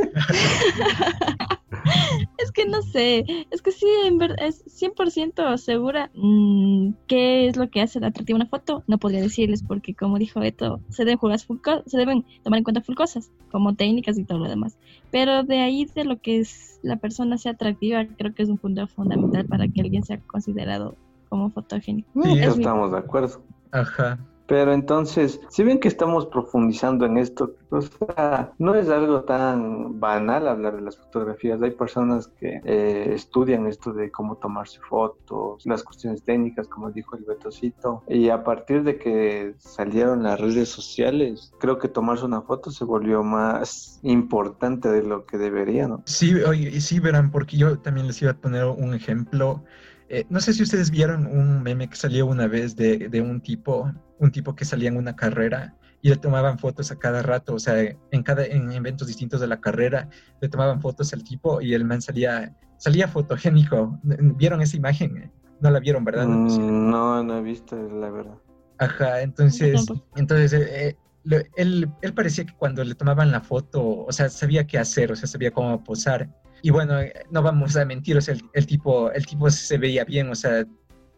Es 2.38 2.52
que 2.52 2.66
no 2.66 2.82
sé, 2.82 3.24
es 3.50 3.62
que 3.62 3.72
sí, 3.72 3.86
en 4.04 4.18
verdad, 4.18 4.36
es 4.40 4.62
100% 4.66 5.56
segura 5.58 6.10
mm, 6.14 6.90
qué 7.06 7.48
es 7.48 7.56
lo 7.56 7.70
que 7.70 7.80
hace 7.80 7.98
atractiva 7.98 8.36
una 8.36 8.46
foto. 8.46 8.84
No 8.86 8.98
podría 8.98 9.20
decirles 9.20 9.62
porque, 9.62 9.94
como 9.94 10.18
dijo 10.18 10.40
Beto, 10.40 10.80
se 10.90 11.04
deben, 11.04 11.18
jugar 11.18 11.40
full 11.40 11.58
co- 11.62 11.82
se 11.86 11.98
deben 11.98 12.24
tomar 12.44 12.58
en 12.58 12.64
cuenta 12.64 12.82
full 12.82 12.94
cosas, 12.94 13.30
como 13.50 13.74
técnicas 13.74 14.18
y 14.18 14.24
todo 14.24 14.38
lo 14.38 14.48
demás. 14.48 14.76
Pero 15.10 15.42
de 15.44 15.60
ahí 15.60 15.86
de 15.94 16.04
lo 16.04 16.18
que 16.18 16.40
es 16.40 16.78
la 16.82 16.96
persona 16.96 17.38
sea 17.38 17.52
atractiva, 17.52 18.04
creo 18.18 18.34
que 18.34 18.42
es 18.42 18.48
un 18.48 18.58
punto 18.58 18.86
fundamental 18.88 19.46
para 19.46 19.66
que 19.68 19.80
alguien 19.80 20.04
sea 20.04 20.20
considerado 20.26 20.96
como 21.28 21.50
fotogénico. 21.50 22.08
Sí, 22.22 22.32
Es 22.32 22.38
eso 22.48 22.56
mi- 22.56 22.64
estamos 22.64 22.92
de 22.92 22.98
acuerdo. 22.98 23.42
Ajá. 23.72 24.18
Pero 24.46 24.72
entonces, 24.72 25.40
si 25.48 25.64
ven 25.64 25.80
que 25.80 25.88
estamos 25.88 26.26
profundizando 26.26 27.04
en 27.06 27.18
esto, 27.18 27.56
o 27.70 27.80
sea, 27.80 28.52
no 28.58 28.74
es 28.74 28.88
algo 28.88 29.22
tan 29.22 29.98
banal 29.98 30.46
hablar 30.46 30.76
de 30.76 30.82
las 30.82 30.96
fotografías. 30.96 31.60
Hay 31.62 31.72
personas 31.72 32.28
que 32.28 32.60
eh, 32.64 33.12
estudian 33.14 33.66
esto 33.66 33.92
de 33.92 34.10
cómo 34.10 34.36
tomarse 34.36 34.78
fotos, 34.88 35.64
las 35.66 35.82
cuestiones 35.82 36.22
técnicas, 36.22 36.68
como 36.68 36.90
dijo 36.90 37.16
el 37.16 37.24
Betocito. 37.24 38.02
Y 38.08 38.28
a 38.28 38.44
partir 38.44 38.84
de 38.84 38.98
que 38.98 39.54
salieron 39.58 40.22
las 40.22 40.40
redes 40.40 40.68
sociales, 40.68 41.52
creo 41.58 41.78
que 41.78 41.88
tomarse 41.88 42.24
una 42.24 42.42
foto 42.42 42.70
se 42.70 42.84
volvió 42.84 43.22
más 43.22 43.98
importante 44.02 44.88
de 44.88 45.02
lo 45.02 45.26
que 45.26 45.38
debería, 45.38 45.88
¿no? 45.88 46.02
Sí, 46.06 46.34
oye, 46.34 46.80
sí 46.80 47.00
verán, 47.00 47.30
porque 47.30 47.56
yo 47.56 47.78
también 47.78 48.06
les 48.06 48.22
iba 48.22 48.30
a 48.30 48.36
poner 48.36 48.64
un 48.64 48.94
ejemplo. 48.94 49.62
Eh, 50.08 50.24
no 50.28 50.40
sé 50.40 50.52
si 50.52 50.62
ustedes 50.62 50.90
vieron 50.90 51.26
un 51.26 51.62
meme 51.62 51.88
que 51.88 51.96
salió 51.96 52.26
una 52.26 52.46
vez 52.46 52.76
de, 52.76 53.08
de 53.08 53.20
un 53.20 53.40
tipo, 53.40 53.92
un 54.18 54.30
tipo 54.30 54.54
que 54.54 54.64
salía 54.64 54.88
en 54.88 54.96
una 54.96 55.16
carrera 55.16 55.74
y 56.00 56.08
le 56.10 56.16
tomaban 56.16 56.58
fotos 56.58 56.92
a 56.92 56.98
cada 56.98 57.22
rato, 57.22 57.54
o 57.54 57.58
sea, 57.58 57.74
en 57.80 58.22
cada 58.22 58.44
en 58.44 58.70
eventos 58.70 59.08
distintos 59.08 59.40
de 59.40 59.48
la 59.48 59.60
carrera 59.60 60.08
le 60.40 60.48
tomaban 60.48 60.80
fotos 60.80 61.12
al 61.12 61.24
tipo 61.24 61.60
y 61.60 61.74
el 61.74 61.84
man 61.84 62.00
salía 62.02 62.54
salía 62.78 63.08
fotogénico. 63.08 63.98
¿Vieron 64.04 64.60
esa 64.62 64.76
imagen? 64.76 65.32
No 65.60 65.70
la 65.70 65.80
vieron, 65.80 66.04
¿verdad? 66.04 66.28
Mm, 66.28 66.90
no, 66.90 67.22
no 67.24 67.38
he 67.38 67.42
visto, 67.42 67.76
la 67.76 68.10
verdad. 68.10 68.36
Ajá, 68.78 69.22
entonces, 69.22 69.86
entonces 70.14 70.52
eh, 70.52 70.88
eh, 70.90 70.96
lo- 71.24 71.38
él, 71.56 71.90
él 72.02 72.14
parecía 72.14 72.44
que 72.44 72.54
cuando 72.54 72.84
le 72.84 72.94
tomaban 72.94 73.32
la 73.32 73.40
foto, 73.40 74.04
o 74.04 74.12
sea, 74.12 74.28
sabía 74.28 74.66
qué 74.66 74.78
hacer, 74.78 75.10
o 75.10 75.16
sea, 75.16 75.26
sabía 75.26 75.50
cómo 75.50 75.82
posar. 75.82 76.28
Y 76.62 76.70
bueno, 76.70 77.00
eh, 77.00 77.12
no 77.30 77.42
vamos 77.42 77.76
a 77.76 77.84
mentir, 77.84 78.16
o 78.16 78.20
sea, 78.20 78.34
el, 78.34 78.42
el 78.52 78.66
tipo, 78.66 79.10
el 79.12 79.24
tipo 79.26 79.48
se 79.50 79.78
veía 79.78 80.04
bien, 80.04 80.30
o 80.30 80.34
sea, 80.34 80.64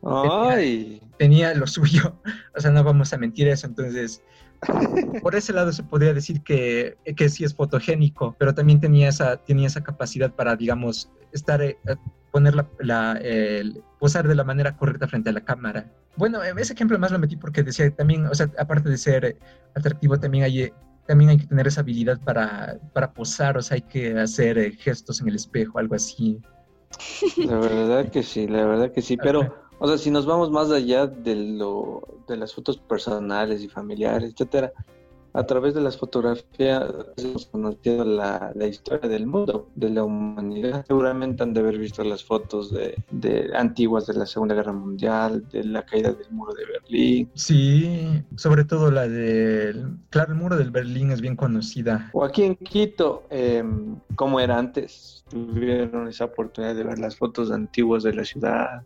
Ay, 0.05 1.01
tenía 1.19 1.55
lo 1.55 1.67
suyo, 1.67 2.21
o 2.57 2.61
sea, 2.61 2.71
no 2.71 2.85
vamos 2.85 3.13
a 3.13 3.19
mentir 3.19 3.49
eso, 3.49 3.67
entonces, 3.67 4.23
por 5.23 5.35
ese 5.35 5.53
lado 5.53 5.73
se 5.73 5.83
podría 5.83 6.15
decir 6.15 6.43
que, 6.43 6.97
que 7.17 7.29
sí 7.29 7.45
es 7.45 7.55
fotogénico, 7.55 8.37
pero 8.39 8.55
también 8.55 8.81
tenía 8.81 9.09
esa, 9.09 9.37
tenía 9.39 9.67
esa 9.67 9.83
capacidad 9.83 10.33
para, 10.35 10.57
digamos, 10.57 11.11
estar, 11.33 11.61
eh, 11.63 11.79
eh, 11.87 11.97
poner 12.33 12.55
la, 12.55 12.69
la- 12.81 13.13
el- 13.23 13.83
posar 13.99 14.29
de 14.29 14.35
la 14.35 14.45
manera 14.45 14.77
correcta 14.77 15.09
frente 15.09 15.31
a 15.31 15.33
la 15.33 15.45
cámara. 15.45 15.91
Bueno, 16.17 16.43
eh, 16.45 16.53
ese 16.59 16.73
ejemplo 16.75 16.99
más 16.99 17.11
lo 17.11 17.19
metí 17.19 17.37
porque 17.37 17.63
decía 17.63 17.91
también, 17.95 18.27
o 18.27 18.35
sea, 18.35 18.51
aparte 18.59 18.89
de 18.89 18.99
ser 18.99 19.37
atractivo, 19.75 20.19
también 20.21 20.45
hay, 20.45 20.73
también 21.09 21.31
hay 21.31 21.39
que 21.39 21.47
tener 21.47 21.67
esa 21.67 21.81
habilidad 21.81 22.21
para, 22.21 22.79
para 22.93 23.15
posar, 23.15 23.57
o 23.57 23.63
sea, 23.63 23.77
hay 23.77 23.81
que 23.81 24.13
hacer 24.19 24.59
eh, 24.59 24.73
gestos 24.73 25.23
en 25.23 25.29
el 25.29 25.37
espejo, 25.37 25.79
algo 25.79 25.95
así. 25.95 26.39
La 27.39 27.59
verdad 27.59 28.11
que 28.11 28.23
sí, 28.23 28.47
la 28.47 28.67
verdad 28.67 28.93
que 28.93 29.01
sí, 29.01 29.17
pero, 29.17 29.55
o 29.79 29.89
sea, 29.89 29.97
si 29.97 30.11
nos 30.11 30.27
vamos 30.27 30.51
más 30.51 30.71
allá 30.71 31.07
de 31.07 31.35
lo, 31.35 32.03
de 32.29 32.37
las 32.37 32.55
fotos 32.55 32.77
personales 32.77 33.63
y 33.63 33.69
familiares, 33.69 34.33
etcétera, 34.35 34.71
a 35.33 35.45
través 35.45 35.75
de 35.75 35.81
las 35.81 35.97
fotografías 35.97 36.85
hemos 37.17 37.47
conocido 37.47 38.05
la, 38.05 38.53
la 38.55 38.67
historia 38.67 39.09
del 39.09 39.27
mundo, 39.27 39.69
de 39.75 39.91
la 39.91 40.05
humanidad. 40.05 40.85
Seguramente 40.87 41.43
han 41.43 41.55
de 41.55 41.61
haber 41.61 41.79
visto 41.79 42.03
las 42.05 42.25
fotos 42.25 42.73
de, 42.73 42.97
de 43.11 43.51
antiguas 43.57 44.07
de 44.07 44.15
la 44.15 44.27
Segunda 44.27 44.55
Guerra 44.55 44.73
Mundial, 44.73 45.47
de 45.51 45.65
la 45.65 45.85
caída 45.85 46.13
del 46.13 46.31
muro 46.31 46.53
de 46.55 46.65
Berlín, 46.67 47.31
Sí, 47.35 48.23
sobre 48.37 48.65
todo 48.65 48.91
la 48.91 49.09
del, 49.09 49.97
claro, 50.11 50.33
el 50.33 50.39
muro 50.39 50.57
del 50.57 50.71
Berlín 50.71 51.11
es 51.11 51.21
bien 51.21 51.37
conocida. 51.37 52.11
o 52.13 52.25
aquí 52.25 52.43
en 52.45 52.57
Quito, 52.57 53.25
eh, 53.31 53.63
como 54.17 54.41
era 54.41 54.59
antes, 54.59 55.25
tuvieron 55.31 56.09
esa 56.09 56.25
oportunidad 56.27 56.75
de 56.75 56.85
ver 56.85 56.99
las 56.99 57.17
fotos 57.17 57.51
antiguas 57.51 58.03
de 58.03 58.15
la 58.15 58.25
ciudad, 58.25 58.83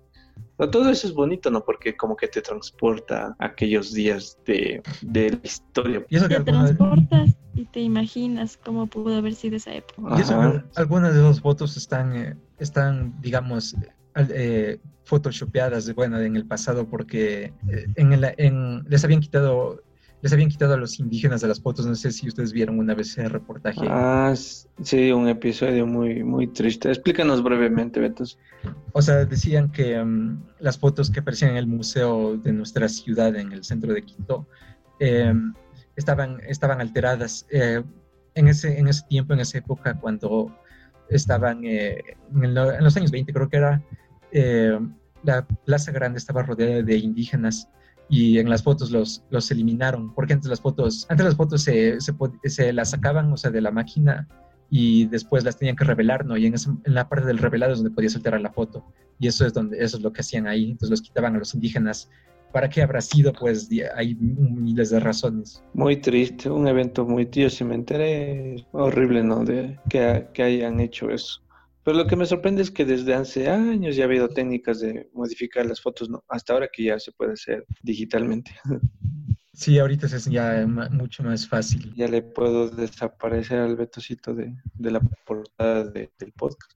todo 0.59 0.91
eso 0.91 1.07
es 1.07 1.15
bonito, 1.15 1.51
¿no? 1.51 1.65
Porque 1.65 1.97
como 1.97 2.17
que 2.17 2.29
te 2.29 2.41
transporta 2.41 3.35
a 3.39 3.47
aquellos 3.47 3.93
días 3.93 4.39
de, 4.47 4.83
de 5.01 5.31
la 5.31 5.41
historia. 5.43 6.07
Y 6.09 6.19
te 6.19 6.41
transportas 6.41 7.37
y 7.55 7.65
te 7.67 7.81
imaginas 7.81 8.57
cómo 8.57 8.87
pudo 8.87 9.17
haber 9.17 9.35
sido 9.35 9.57
esa 9.57 9.75
época. 9.75 10.17
Y 10.17 10.21
eso, 10.21 10.63
algunas 10.77 11.15
de 11.15 11.23
las 11.23 11.41
fotos 11.41 11.77
están, 11.77 12.17
eh, 12.17 12.37
están 12.59 13.15
digamos, 13.21 13.75
eh, 14.15 14.79
photoshopeadas, 15.05 15.95
bueno, 15.95 16.21
en 16.21 16.37
el 16.37 16.47
pasado 16.47 16.87
porque 16.89 17.53
eh, 17.69 17.87
en, 17.97 18.13
el, 18.13 18.27
en 18.37 18.85
les 18.89 19.05
habían 19.05 19.21
quitado 19.21 19.83
les 20.23 20.33
habían 20.33 20.49
quitado 20.49 20.75
a 20.75 20.77
los 20.77 21.01
indígenas 21.01 21.41
de 21.41 21.49
las 21.49 21.61
fotos. 21.61 21.85
No 21.85 21.97
sé 21.97 22.13
si 22.13 22.29
ustedes 22.29 22.53
vieron 22.53 22.79
una 22.79 22.95
vez 22.95 23.11
ese 23.11 23.29
reportaje. 23.29 23.81
Ah, 23.89 24.33
sí, 24.37 25.11
un 25.11 25.29
episodio 25.29 25.85
muy, 25.85 26.23
muy 26.23 26.47
triste. 26.47 26.89
Explícanos 26.89 27.43
brevemente, 27.43 27.99
Betos. 27.99 28.39
O 28.93 29.03
sea, 29.03 29.25
decían 29.25 29.73
que 29.73 30.01
um, 30.01 30.41
las 30.61 30.79
fotos 30.79 31.11
que 31.11 31.21
aparecían 31.21 31.51
en 31.51 31.57
el 31.57 31.67
museo 31.67 32.37
de 32.37 32.53
nuestra 32.53 32.89
ciudad, 32.89 33.35
en 33.35 33.51
el 33.51 33.65
centro 33.65 33.93
de 33.93 34.03
Quito, 34.03 34.47
em, 35.01 35.55
estaban, 35.97 36.41
estaban 36.47 36.81
alteradas. 36.81 37.45
Eh, 37.51 37.83
en, 38.35 38.47
ese, 38.49 38.79
en 38.79 38.87
ese 38.87 39.03
tiempo, 39.09 39.35
en 39.35 39.41
esa 39.41 39.59
época, 39.59 39.99
cuando 39.99 40.57
estaban 41.09 41.65
eh, 41.65 42.01
en, 42.33 42.45
en, 42.45 42.85
los 42.85 42.97
años 42.97 43.11
20, 43.11 43.33
creo 43.33 43.49
que 43.49 43.57
era, 43.57 43.83
eh, 44.31 44.79
la 45.25 45.45
Plaza 45.47 45.91
Grande 45.91 46.19
estaba 46.19 46.45
rodeada 46.45 46.81
de 46.83 46.97
indígenas 46.97 47.69
y 48.13 48.39
en 48.39 48.51
las 48.51 48.63
fotos 48.63 48.91
los, 48.91 49.25
los 49.31 49.51
eliminaron, 49.51 50.15
porque 50.15 50.35
antes 50.35 50.51
las 50.51 50.61
fotos, 50.61 51.07
antes 51.09 51.25
las 51.25 51.35
fotos 51.35 51.63
se, 51.63 51.99
se, 51.99 52.15
se 52.45 52.71
las 52.75 52.91
sacaban, 52.91 53.33
o 53.33 53.39
sea, 53.39 53.51
de 53.51 53.63
la 53.63 53.71
máquina 53.71 54.29
y 54.69 55.07
después 55.07 55.45
las 55.45 55.57
tenían 55.57 55.77
que 55.77 55.85
revelar, 55.85 56.27
¿no? 56.27 56.37
Y 56.37 56.45
en, 56.45 56.53
en, 56.85 56.95
la 56.95 57.09
parte 57.09 57.27
del 57.27 57.39
revelado 57.39 57.73
es 57.73 57.79
donde 57.79 57.95
podías 57.95 58.15
alterar 58.15 58.43
la 58.43 58.53
foto. 58.53 58.85
Y 59.19 59.29
eso 59.29 59.47
es, 59.47 59.55
donde, 59.55 59.83
eso 59.83 59.97
es 59.97 60.03
lo 60.03 60.13
que 60.13 60.21
hacían 60.21 60.47
ahí. 60.47 60.65
Entonces 60.65 60.91
los 60.91 61.01
quitaban 61.01 61.37
a 61.37 61.39
los 61.39 61.55
indígenas. 61.55 62.11
¿Para 62.53 62.69
qué 62.69 62.83
habrá 62.83 63.01
sido? 63.01 63.33
Pues 63.33 63.71
hay 63.97 64.15
miles 64.15 64.91
de 64.91 65.01
razones. 65.01 65.63
Muy 65.73 65.97
triste, 65.97 66.51
un 66.51 66.69
evento 66.69 67.07
muy 67.07 67.25
tío, 67.25 67.49
si 67.49 67.65
me 67.65 67.77
enteré, 67.77 68.67
horrible, 68.73 69.23
¿no? 69.23 69.43
De 69.43 69.79
que, 69.89 70.29
que 70.35 70.43
hayan 70.43 70.81
hecho 70.81 71.09
eso. 71.09 71.41
Pero 71.85 71.97
lo 71.97 72.07
que 72.07 72.17
me 72.17 72.27
sorprende 72.27 72.63
es 72.63 72.71
que 72.71 72.85
desde 72.85 73.15
hace 73.15 73.49
años 73.49 73.97
ya 73.97 74.05
ha 74.05 74.07
habido 74.07 74.29
técnicas 74.29 74.81
de 74.81 75.11
modificar 75.13 75.67
las 75.67 75.81
fotos, 75.81 76.09
¿no? 76.09 76.23
Hasta 76.29 76.53
ahora 76.53 76.69
que 76.73 76.85
ya 76.85 76.99
se 76.99 77.11
puede 77.13 77.33
hacer 77.33 77.67
digitalmente. 77.83 78.53
Sí, 79.53 79.79
ahorita 79.79 80.07
es 80.07 80.25
ya 80.27 80.67
mucho 80.67 81.23
más 81.23 81.47
fácil. 81.47 81.93
Ya 81.95 82.09
le 82.09 82.23
puedo 82.23 82.71
desaparecer 82.71 83.59
al 83.59 83.77
betocito 83.77 84.35
de, 84.35 84.55
de 84.75 84.91
la 84.91 85.01
portada 85.27 85.85
del 85.85 86.11
podcast. 86.37 86.73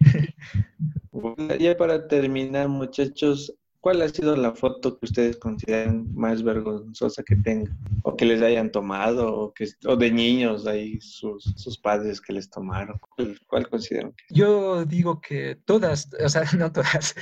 ya 1.60 1.76
para 1.76 2.08
terminar, 2.08 2.68
muchachos, 2.68 3.54
¿Cuál 3.80 4.02
ha 4.02 4.08
sido 4.10 4.36
la 4.36 4.52
foto 4.52 4.98
que 4.98 5.06
ustedes 5.06 5.38
consideran 5.38 6.14
más 6.14 6.42
vergonzosa 6.42 7.22
que 7.22 7.36
tengan? 7.36 7.78
O 8.02 8.14
que 8.14 8.26
les 8.26 8.42
hayan 8.42 8.70
tomado, 8.70 9.34
o, 9.34 9.54
que, 9.54 9.66
o 9.86 9.96
de 9.96 10.10
niños, 10.10 10.66
ahí 10.66 11.00
sus, 11.00 11.44
sus 11.56 11.78
padres 11.78 12.20
que 12.20 12.34
les 12.34 12.50
tomaron. 12.50 13.00
¿Cuál, 13.46 13.68
consideran 13.70 14.12
que 14.12 14.34
Yo 14.34 14.84
digo 14.84 15.22
que 15.22 15.56
todas, 15.64 16.10
o 16.22 16.28
sea, 16.28 16.42
no 16.58 16.70
todas, 16.70 17.14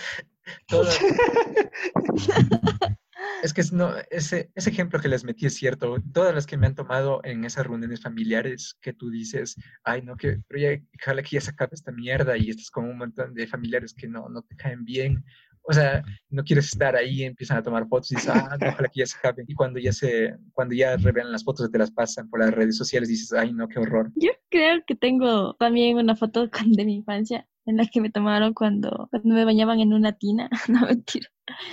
todas. 0.67 0.99
es 3.43 3.55
que 3.55 3.63
no, 3.73 3.95
ese, 4.11 4.51
ese 4.55 4.71
ejemplo 4.71 5.01
que 5.01 5.09
les 5.09 5.25
metí 5.25 5.47
es 5.47 5.55
cierto. 5.55 5.97
Todas 6.13 6.35
las 6.35 6.47
que 6.47 6.57
me 6.57 6.67
han 6.67 6.75
tomado 6.75 7.21
en 7.25 7.45
esas 7.45 7.67
reuniones 7.67 8.03
familiares 8.03 8.77
que 8.81 8.93
tú 8.93 9.11
dices, 9.11 9.57
ay, 9.85 10.03
no, 10.03 10.17
que, 10.17 10.41
pero 10.49 10.61
ya, 10.61 10.83
ojalá 11.01 11.23
que 11.23 11.37
ya 11.37 11.41
se 11.41 11.51
acabe 11.51 11.75
esta 11.75 11.93
mierda 11.93 12.37
y 12.37 12.51
estás 12.51 12.71
con 12.71 12.85
un 12.85 12.99
montón 12.99 13.35
de 13.35 13.47
familiares 13.47 13.95
que 13.95 14.09
no, 14.09 14.29
no 14.29 14.43
te 14.43 14.57
caen 14.57 14.85
bien 14.85 15.25
o 15.69 15.73
sea, 15.75 16.03
no 16.31 16.43
quieres 16.45 16.67
estar 16.73 16.97
ahí, 16.97 17.25
empiezan 17.25 17.59
a 17.59 17.63
tomar 17.63 17.87
fotos 17.87 18.11
y 18.11 18.15
dices, 18.15 18.31
ah, 18.35 18.57
ojalá 18.57 18.89
que 18.89 19.01
ya 19.01 19.07
se 19.07 19.19
acabe. 19.19 19.45
Y 19.47 19.55
cuando 19.55 19.79
ya 19.79 19.93
se, 19.93 20.35
cuando 20.55 20.75
ya 20.75 20.97
revelan 20.97 21.31
las 21.31 21.45
fotos 21.45 21.69
y 21.69 21.71
te 21.71 21.77
las 21.77 21.91
pasan 21.91 22.31
por 22.31 22.41
las 22.41 22.55
redes 22.55 22.79
sociales, 22.79 23.11
dices, 23.11 23.35
ay, 23.35 23.53
no, 23.53 23.69
qué 23.69 23.79
horror. 23.79 24.11
Yo 24.17 24.31
creo 24.49 24.83
que 24.87 24.95
tengo 24.95 25.55
también 25.57 25.99
una 25.99 26.17
foto 26.17 26.49
de 26.67 26.85
mi 26.87 26.95
infancia 26.97 27.47
en 27.67 27.77
la 27.77 27.85
que 27.85 28.01
me 28.01 28.09
tomaron 28.09 28.55
cuando, 28.55 29.11
me 29.25 29.45
bañaban 29.45 29.81
en 29.81 29.93
una 29.93 30.13
tina. 30.13 30.49
no, 30.69 30.87
mentira. 30.87 31.27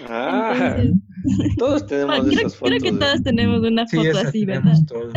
Ah, 0.09 0.75
todos 1.57 1.87
tenemos 1.87 2.27
esas 2.27 2.57
fotos. 2.57 2.77
Creo 2.79 2.91
que 2.91 2.99
todos 2.99 3.23
tenemos 3.23 3.61
una 3.61 3.87
foto 3.87 4.17
así, 4.17 4.45
¿verdad? 4.45 4.75
Todos. 4.85 5.13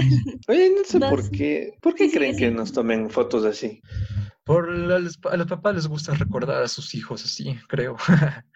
Oye, 0.46 0.70
no 0.70 0.84
sé 0.84 1.00
por 1.00 1.28
qué. 1.32 1.72
¿Por 1.80 1.96
qué 1.96 2.08
creen 2.12 2.36
que 2.36 2.52
nos 2.52 2.72
tomen 2.72 3.10
fotos 3.10 3.44
así? 3.44 3.82
Por 4.48 4.70
a 4.70 4.98
los, 4.98 5.18
papás 5.46 5.74
les 5.74 5.86
gusta 5.86 6.14
recordar 6.14 6.62
a 6.62 6.68
sus 6.68 6.94
hijos 6.94 7.22
así, 7.22 7.54
creo. 7.68 7.96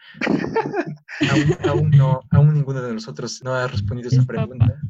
aún, 1.68 1.90
no, 1.90 2.22
aún 2.30 2.54
ninguno 2.54 2.80
de 2.80 2.94
nosotros 2.94 3.42
no 3.44 3.52
ha 3.52 3.66
respondido 3.68 4.08
esa 4.08 4.24
pregunta. 4.24 4.80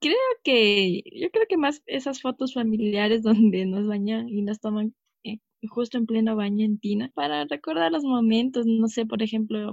Creo 0.00 0.16
que, 0.42 1.04
yo 1.06 1.30
creo 1.30 1.46
que 1.48 1.56
más 1.56 1.84
esas 1.86 2.20
fotos 2.20 2.54
familiares 2.54 3.22
donde 3.22 3.64
nos 3.64 3.86
bañan 3.86 4.28
y 4.28 4.42
nos 4.42 4.58
toman 4.58 4.92
eh, 5.22 5.38
justo 5.68 5.98
en 5.98 6.06
pleno 6.06 6.34
baño 6.34 6.64
en 6.64 6.80
tina 6.80 7.12
para 7.14 7.44
recordar 7.44 7.92
los 7.92 8.02
momentos, 8.02 8.66
no 8.66 8.88
sé, 8.88 9.06
por 9.06 9.22
ejemplo, 9.22 9.72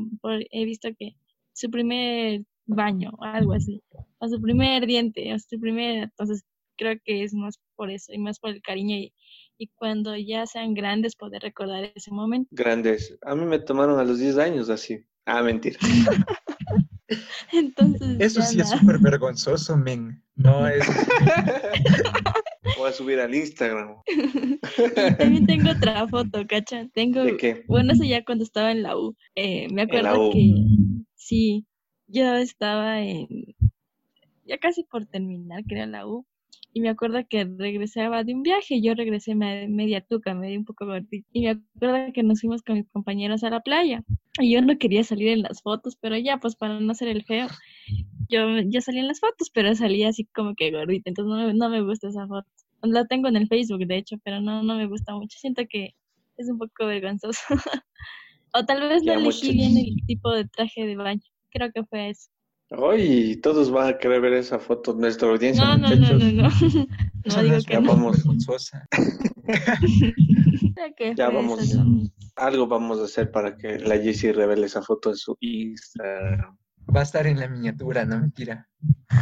he 0.51 0.63
visto 0.63 0.89
que 0.95 1.15
su 1.53 1.71
primer 1.71 2.43
baño, 2.67 3.13
o 3.17 3.23
algo 3.23 3.53
así, 3.53 3.81
o 4.19 4.27
su 4.27 4.39
primer 4.39 4.85
diente, 4.85 5.33
o 5.33 5.39
su 5.39 5.59
primer, 5.59 6.03
entonces 6.03 6.43
creo 6.77 6.99
que 7.03 7.23
es 7.23 7.33
más 7.33 7.59
por 7.75 7.89
eso 7.89 8.13
y 8.13 8.19
más 8.19 8.39
por 8.39 8.51
el 8.51 8.61
cariño 8.61 8.95
y, 8.95 9.11
y 9.59 9.67
cuando 9.75 10.15
ya 10.15 10.47
sean 10.47 10.73
grandes 10.73 11.15
poder 11.15 11.41
recordar 11.41 11.91
ese 11.93 12.11
momento. 12.11 12.47
Grandes. 12.51 13.19
A 13.21 13.35
mí 13.35 13.45
me 13.45 13.59
tomaron 13.59 13.99
a 13.99 14.05
los 14.05 14.17
10 14.17 14.37
años 14.37 14.69
así. 14.69 15.05
Ah, 15.25 15.43
mentira. 15.43 15.77
Entonces. 17.51 18.15
Eso 18.19 18.41
sí 18.41 18.61
es 18.61 18.69
súper 18.69 18.99
vergonzoso, 18.99 19.75
men. 19.75 20.23
No 20.35 20.65
es. 20.65 20.87
Voy 22.77 22.89
a 22.89 22.93
subir 22.93 23.19
al 23.19 23.35
Instagram. 23.35 23.95
también 25.17 25.45
tengo 25.45 25.71
otra 25.71 26.07
foto, 26.07 26.47
¿cacha? 26.47 26.87
Tengo. 26.93 27.23
¿De 27.23 27.35
qué? 27.35 27.65
Bueno, 27.67 27.91
eso 27.91 28.05
ya 28.05 28.23
cuando 28.23 28.45
estaba 28.45 28.71
en 28.71 28.83
la 28.83 28.97
U. 28.97 29.17
Eh, 29.35 29.67
me 29.73 29.81
acuerdo 29.81 30.31
que. 30.31 30.53
Sí, 31.15 31.65
yo 32.07 32.35
estaba 32.35 33.01
en. 33.01 33.27
Ya 34.45 34.57
casi 34.57 34.83
por 34.83 35.05
terminar, 35.05 35.63
creo, 35.67 35.85
la 35.85 36.07
U 36.07 36.25
y 36.73 36.81
me 36.81 36.89
acuerdo 36.89 37.19
que 37.27 37.45
regresaba 37.45 38.23
de 38.23 38.33
un 38.33 38.43
viaje, 38.43 38.81
yo 38.81 38.93
regresé 38.93 39.35
media 39.35 40.01
tuca, 40.01 40.33
me 40.33 40.49
di 40.49 40.57
un 40.57 40.65
poco 40.65 40.85
gordita, 40.85 41.27
y 41.33 41.41
me 41.41 41.49
acuerdo 41.49 42.13
que 42.13 42.23
nos 42.23 42.41
fuimos 42.41 42.61
con 42.61 42.75
mis 42.75 42.89
compañeros 42.89 43.43
a 43.43 43.49
la 43.49 43.61
playa, 43.61 44.03
y 44.39 44.51
yo 44.51 44.61
no 44.61 44.77
quería 44.77 45.03
salir 45.03 45.29
en 45.29 45.41
las 45.41 45.61
fotos, 45.61 45.97
pero 45.99 46.17
ya, 46.17 46.37
pues 46.37 46.55
para 46.55 46.79
no 46.79 46.93
ser 46.93 47.07
el 47.07 47.23
feo, 47.23 47.47
yo, 48.29 48.59
yo 48.67 48.81
salí 48.81 48.99
en 48.99 49.07
las 49.07 49.19
fotos, 49.19 49.49
pero 49.53 49.73
salía 49.75 50.09
así 50.09 50.25
como 50.25 50.53
que 50.55 50.71
gordita, 50.71 51.09
entonces 51.09 51.29
no, 51.29 51.53
no 51.53 51.69
me 51.69 51.81
gusta 51.81 52.09
esa 52.09 52.27
foto. 52.27 52.47
La 52.81 53.05
tengo 53.07 53.27
en 53.27 53.35
el 53.35 53.47
Facebook, 53.47 53.85
de 53.85 53.97
hecho, 53.97 54.17
pero 54.23 54.39
no, 54.39 54.63
no 54.63 54.75
me 54.75 54.87
gusta 54.87 55.13
mucho, 55.13 55.37
siento 55.39 55.63
que 55.69 55.95
es 56.37 56.49
un 56.49 56.57
poco 56.57 56.85
vergonzoso. 56.85 57.41
o 58.53 58.65
tal 58.65 58.87
vez 58.87 59.03
no 59.03 59.13
elegí 59.13 59.53
bien 59.53 59.77
el 59.77 59.95
tipo 60.05 60.31
de 60.31 60.45
traje 60.45 60.85
de 60.85 60.95
baño, 60.95 61.21
creo 61.51 61.71
que 61.71 61.83
fue 61.83 62.11
eso. 62.11 62.29
Hoy 62.71 63.37
todos 63.41 63.71
van 63.71 63.87
a 63.87 63.97
querer 63.97 64.21
ver 64.21 64.33
esa 64.33 64.59
foto, 64.59 64.93
nuestra 64.93 65.27
audiencia, 65.29 65.75
no, 65.75 65.77
muchachos. 65.79 66.23
No, 66.23 66.31
no, 66.31 66.31
no, 66.31 66.49
no. 66.49 66.49
no 67.25 67.43
digo 67.43 67.57
que 67.65 67.73
ya 67.73 67.79
no. 67.79 67.87
vamos. 67.87 68.23
ya 70.75 71.13
ya 71.15 71.29
vamos. 71.29 71.71
Algo 72.35 72.67
vamos 72.67 72.99
a 72.99 73.05
hacer 73.05 73.31
para 73.31 73.57
que 73.57 73.79
la 73.79 73.97
Jessie 73.97 74.33
revele 74.33 74.67
esa 74.67 74.83
foto 74.83 75.09
en 75.09 75.15
su 75.15 75.35
Instagram. 75.39 76.57
Va 76.95 77.01
a 77.01 77.03
estar 77.03 77.25
en 77.25 77.39
la 77.39 77.47
miniatura, 77.47 78.05
no 78.05 78.19
mentira. 78.19 78.67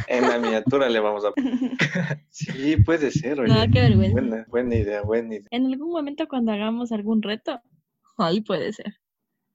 En 0.07 0.23
la 0.23 0.39
miniatura 0.39 0.89
le 0.89 0.99
vamos 0.99 1.23
a. 1.25 1.31
Sí, 2.29 2.77
puede 2.77 3.11
ser, 3.11 3.39
oye. 3.39 3.53
No, 3.53 3.71
qué 3.71 3.81
vergüenza. 3.81 4.13
Buena, 4.13 4.45
buena 4.49 4.75
idea, 4.75 5.01
buena 5.01 5.35
idea. 5.35 5.47
En 5.51 5.65
algún 5.65 5.91
momento 5.91 6.27
cuando 6.27 6.51
hagamos 6.51 6.91
algún 6.91 7.21
reto, 7.21 7.61
ahí 8.17 8.41
puede 8.41 8.73
ser. 8.73 8.93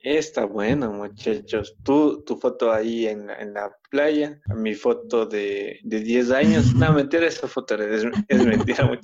Está 0.02 0.46
bueno, 0.46 0.92
muchachos. 0.92 1.76
Tú, 1.84 2.24
tu 2.24 2.36
foto 2.36 2.72
ahí 2.72 3.06
en, 3.06 3.30
en 3.30 3.54
la 3.54 3.70
playa, 3.88 4.40
mi 4.54 4.74
foto 4.74 5.26
de, 5.26 5.78
de 5.84 6.00
10 6.00 6.30
años. 6.32 6.64
No, 6.74 6.92
mentira, 6.92 7.26
esa 7.26 7.46
foto 7.46 7.76
es, 7.76 8.04
es 8.28 8.44
mentira. 8.46 9.00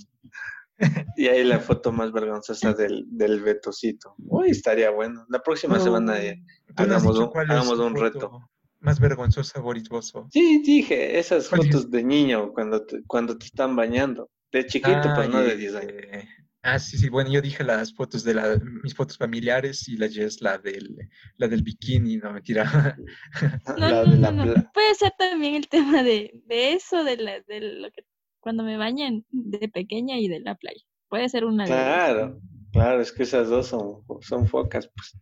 Y 1.17 1.27
ahí 1.27 1.45
la 1.45 1.61
foto 1.61 1.93
más 1.93 2.13
vergonzosa 2.13 2.73
del, 2.73 3.05
del 3.09 3.41
Betocito. 3.41 4.15
Uy, 4.19 4.51
estaría 4.51 4.91
bueno. 4.91 5.25
La 5.29 5.41
próxima 5.41 5.79
semana 5.79 6.21
eh, 6.21 6.43
hagamos, 6.77 7.19
un, 7.19 7.31
hagamos 7.37 7.79
un 7.79 7.97
reto. 7.97 8.49
Más 8.81 9.01
vergonzosa, 9.01 9.61
Boris 9.61 9.89
Bozo. 9.89 10.29
Sí, 10.31 10.63
dije, 10.65 11.19
esas 11.19 11.49
fotos 11.49 11.91
de 11.91 12.05
niño 12.05 12.53
cuando 12.53 12.85
te, 12.85 13.03
cuando 13.07 13.37
te 13.37 13.47
están 13.47 13.75
bañando. 13.75 14.31
De 14.53 14.67
chiquito, 14.67 15.01
ah, 15.03 15.13
pues 15.15 15.29
no 15.29 15.41
de 15.41 15.57
10 15.57 15.75
años. 15.75 15.93
Eh, 15.93 16.29
Ah, 16.75 16.79
sí, 16.79 16.99
sí, 16.99 17.09
bueno, 17.09 17.31
yo 17.31 17.41
dije 17.41 17.65
las 17.65 17.95
fotos 17.95 18.25
de 18.25 18.35
la, 18.35 18.59
mis 18.83 18.95
fotos 18.95 19.17
familiares 19.17 19.89
y 19.89 19.97
la 19.97 20.09
Jess 20.09 20.41
la 20.43 20.59
del, 20.59 20.97
la 21.37 21.49
del 21.49 21.63
bikini, 21.63 22.17
no 22.19 22.33
mentira. 22.33 22.65
No, 23.79 24.05
no, 24.05 24.33
no, 24.33 24.71
Puede 24.73 24.95
ser 24.95 25.13
también 25.19 25.55
el 25.55 25.69
tema 25.69 26.03
de, 26.03 26.43
de 26.47 26.73
eso, 26.75 27.05
de, 27.05 27.17
la, 27.17 27.41
de 27.41 27.61
lo 27.61 27.91
que 27.91 28.03
cuando 28.41 28.63
me 28.65 28.77
bañan 28.77 29.25
de 29.31 29.69
pequeña 29.69 30.19
y 30.19 30.29
de 30.29 30.41
la 30.41 30.55
playa. 30.57 30.83
Puede 31.09 31.29
ser 31.29 31.45
una 31.45 31.65
Claro, 31.65 32.41
claro, 32.73 33.01
es 33.01 33.13
que 33.13 33.23
esas 33.23 33.49
dos 33.49 33.69
son, 33.69 34.03
son 34.21 34.47
focas, 34.47 34.91
pues. 34.95 35.17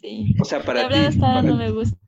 Sí. 0.00 0.34
O 0.40 0.44
sea, 0.44 0.62
para 0.64 0.82
La 0.82 0.88
ti. 0.88 0.94
verdad 0.94 1.08
hasta 1.08 1.26
ahora 1.26 1.42
para 1.42 1.48
no 1.48 1.58
ti. 1.58 1.64
me 1.64 1.70
gusta. 1.70 1.98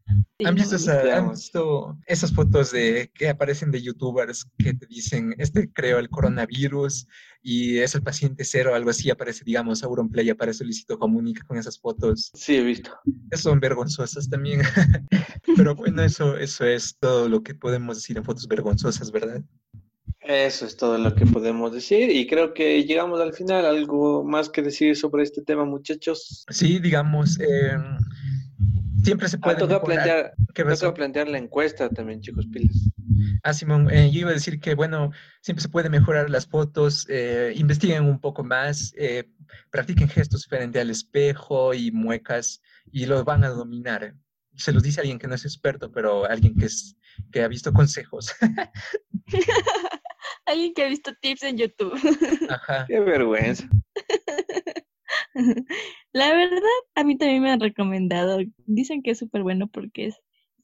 ¿Han 0.45 0.55
visto, 0.55 0.77
esa- 0.77 1.17
han 1.17 1.31
visto 1.31 1.99
esas 2.07 2.33
fotos 2.33 2.71
de 2.71 3.11
que 3.15 3.29
aparecen 3.29 3.71
de 3.71 3.83
youtubers 3.83 4.47
que 4.59 4.75
te 4.75 4.87
dicen, 4.87 5.35
este 5.39 5.73
creó 5.73 5.99
el 5.99 6.09
coronavirus 6.11 7.09
y 7.43 7.79
es 7.79 7.95
el 7.95 8.03
paciente 8.03 8.45
cero, 8.45 8.75
algo 8.75 8.91
así, 8.91 9.11
aparece, 9.11 9.43
digamos, 9.45 9.83
Auronplay, 9.83 10.29
aparece 10.31 10.63
Luisito 10.65 10.99
Comunica 10.99 11.43
con 11.47 11.59
esas 11.59 11.79
fotos. 11.79 12.31
Sí, 12.35 12.57
he 12.57 12.63
visto. 12.63 12.93
Esas 13.31 13.43
son 13.45 13.59
vergonzosas 13.61 14.29
también. 14.29 14.61
Pero 15.57 15.75
bueno, 15.75 16.03
eso, 16.03 16.37
eso 16.37 16.65
es 16.65 16.97
todo 16.99 17.29
lo 17.29 17.43
que 17.43 17.55
podemos 17.55 17.97
decir 17.97 18.17
en 18.17 18.25
fotos 18.25 18.47
vergonzosas, 18.47 19.11
¿verdad? 19.11 19.43
Eso 20.21 20.67
es 20.67 20.77
todo 20.77 20.99
lo 20.99 21.15
que 21.15 21.25
podemos 21.25 21.73
decir 21.73 22.11
y 22.11 22.27
creo 22.27 22.53
que 22.53 22.83
llegamos 22.85 23.21
al 23.21 23.33
final. 23.33 23.65
¿Algo 23.65 24.25
más 24.25 24.49
que 24.49 24.61
decir 24.61 24.97
sobre 24.97 25.23
este 25.23 25.41
tema, 25.43 25.65
muchachos? 25.65 26.45
Sí, 26.51 26.81
digamos, 26.81 27.39
eh, 27.39 27.77
siempre 29.03 29.29
se 29.29 29.37
Ah, 29.37 29.41
puede 29.41 29.57
toca 29.57 29.75
mejorar. 29.75 29.85
plantear, 29.85 30.35
¿Qué 30.55 30.65
toca 30.65 30.95
plantear 30.95 31.29
la 31.29 31.39
encuesta 31.39 31.89
también, 31.89 32.21
chicos, 32.21 32.47
pilas. 32.53 32.77
Ah, 33.43 33.55
Simón, 33.55 33.91
eh, 33.91 34.11
yo 34.11 34.21
iba 34.21 34.31
a 34.31 34.35
decir 34.35 34.61
que, 34.61 34.75
bueno, 34.75 35.11
siempre 35.41 35.63
se 35.63 35.69
puede 35.69 35.89
mejorar 35.89 36.29
las 36.31 36.47
fotos, 36.47 37.07
eh, 37.09 37.53
investiguen 37.57 38.05
un 38.05 38.21
poco 38.21 38.45
más, 38.45 38.93
eh, 38.97 39.31
practiquen 39.71 40.09
gestos 40.09 40.47
frente 40.47 40.81
al 40.81 40.91
espejo 40.91 41.73
y 41.75 41.91
muecas 41.93 42.61
y 42.93 43.07
los 43.07 43.25
van 43.25 43.45
a 43.45 43.49
dominar. 43.49 44.15
Se 44.57 44.73
los 44.73 44.83
dice 44.83 45.01
alguien 45.01 45.19
que 45.19 45.29
no 45.29 45.35
es 45.35 45.45
experto, 45.45 45.91
pero 45.93 46.25
alguien 46.29 46.55
que, 46.57 46.67
es, 46.67 46.97
que 47.31 47.43
ha 47.43 47.49
visto 47.49 47.73
consejos. 47.73 48.35
Alguien 50.47 50.73
que 50.75 50.85
ha 50.85 50.89
visto 50.89 51.13
tips 51.21 51.43
en 51.43 51.59
YouTube. 51.59 51.99
Ajá. 52.49 52.85
Qué 52.87 53.01
vergüenza. 53.01 53.69
La 56.13 56.33
verdad, 56.33 56.61
a 56.95 57.05
mí 57.05 57.17
también 57.17 57.43
me 57.43 57.51
han 57.51 57.61
recomendado. 57.61 58.39
Dicen 58.67 59.03
que 59.03 59.13
es 59.13 59.19
súper 59.19 59.43
bueno 59.43 59.69
porque 59.69 60.07
es 60.07 60.17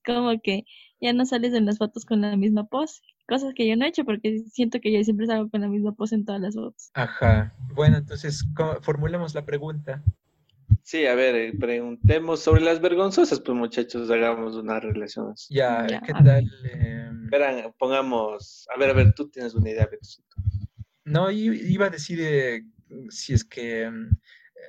como 0.05 0.41
que 0.41 0.65
ya 1.01 1.13
no 1.13 1.25
sales 1.27 1.53
en 1.55 1.67
las 1.67 1.79
fotos 1.79 2.05
con 2.05 2.21
la 2.21 2.37
misma 2.37 2.67
pose. 2.67 3.01
Cosas 3.29 3.55
que 3.55 3.69
yo 3.69 3.77
no 3.77 3.85
he 3.85 3.89
hecho 3.89 4.05
porque 4.05 4.41
siento 4.51 4.81
que 4.81 4.93
yo 4.93 5.03
siempre 5.05 5.27
salgo 5.27 5.51
con 5.51 5.61
la 5.61 5.69
misma 5.69 5.95
pose 5.95 6.15
en 6.15 6.25
todas 6.25 6.41
las 6.41 6.55
fotos. 6.55 6.91
Ajá. 6.95 7.55
Bueno, 7.75 7.99
entonces 7.99 8.45
formulemos 8.83 9.35
la 9.35 9.45
pregunta. 9.45 10.03
Sí, 10.83 11.07
a 11.07 11.15
ver, 11.15 11.35
eh, 11.37 11.53
preguntemos 11.59 12.41
sobre 12.41 12.63
las 12.63 12.81
vergonzosas, 12.81 13.41
pues 13.41 13.57
muchachos, 13.57 14.11
hagamos 14.11 14.57
una 14.57 14.81
relación. 14.81 15.33
así. 15.33 15.55
Ya, 15.55 15.87
Ya, 15.89 16.01
¿qué 16.01 16.13
tal? 16.13 16.51
Em, 16.73 17.29
Verán, 17.29 17.73
pongamos, 17.79 18.67
a 18.75 18.79
ver, 18.79 18.91
a 18.91 18.93
ver, 18.95 19.13
tú 19.15 19.29
tienes 19.29 19.55
una 19.55 19.71
idea. 19.71 19.89
No, 21.05 21.31
iba 21.31 21.87
a 21.87 21.91
decir 21.91 22.19
eh, 22.23 22.63
si 23.11 23.33
es 23.35 23.45
que 23.45 23.91
mm, 23.91 24.11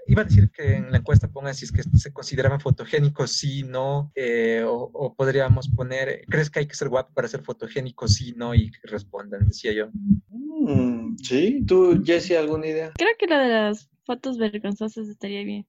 iba 0.07 0.21
a 0.21 0.25
decir 0.25 0.49
que 0.51 0.75
en 0.75 0.91
la 0.91 0.97
encuesta 0.97 1.27
pongan 1.27 1.55
si 1.55 1.65
es 1.65 1.71
que 1.71 1.83
se 1.83 2.13
consideraban 2.13 2.59
fotogénicos, 2.59 3.31
sí, 3.31 3.63
no, 3.63 4.11
eh, 4.15 4.63
o, 4.65 4.89
o 4.93 5.15
podríamos 5.15 5.69
poner, 5.69 6.25
¿crees 6.29 6.49
que 6.49 6.59
hay 6.59 6.67
que 6.67 6.75
ser 6.75 6.89
guapo 6.89 7.13
para 7.13 7.27
ser 7.27 7.43
fotogénico? 7.43 8.07
Sí, 8.07 8.33
no, 8.35 8.53
y 8.53 8.71
que 8.71 8.79
respondan, 8.83 9.47
decía 9.47 9.73
yo. 9.73 9.89
Mm, 10.29 11.17
sí, 11.17 11.63
tú, 11.65 12.01
Jesse, 12.03 12.31
¿alguna 12.31 12.67
idea? 12.67 12.91
Creo 12.95 13.11
que 13.17 13.27
lo 13.27 13.37
de 13.37 13.49
las 13.49 13.89
fotos 14.05 14.37
vergonzosas 14.37 15.07
estaría 15.07 15.43
bien. 15.43 15.67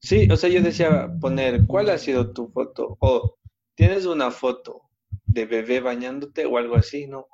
Sí, 0.00 0.28
o 0.30 0.36
sea, 0.36 0.50
yo 0.50 0.62
decía 0.62 1.08
poner, 1.20 1.66
¿cuál 1.66 1.90
ha 1.90 1.98
sido 1.98 2.32
tu 2.32 2.48
foto? 2.48 2.96
O 3.00 3.38
tienes 3.74 4.06
una 4.06 4.30
foto 4.30 4.82
de 5.24 5.46
bebé 5.46 5.80
bañándote 5.80 6.46
o 6.46 6.58
algo 6.58 6.76
así, 6.76 7.06
¿no? 7.06 7.26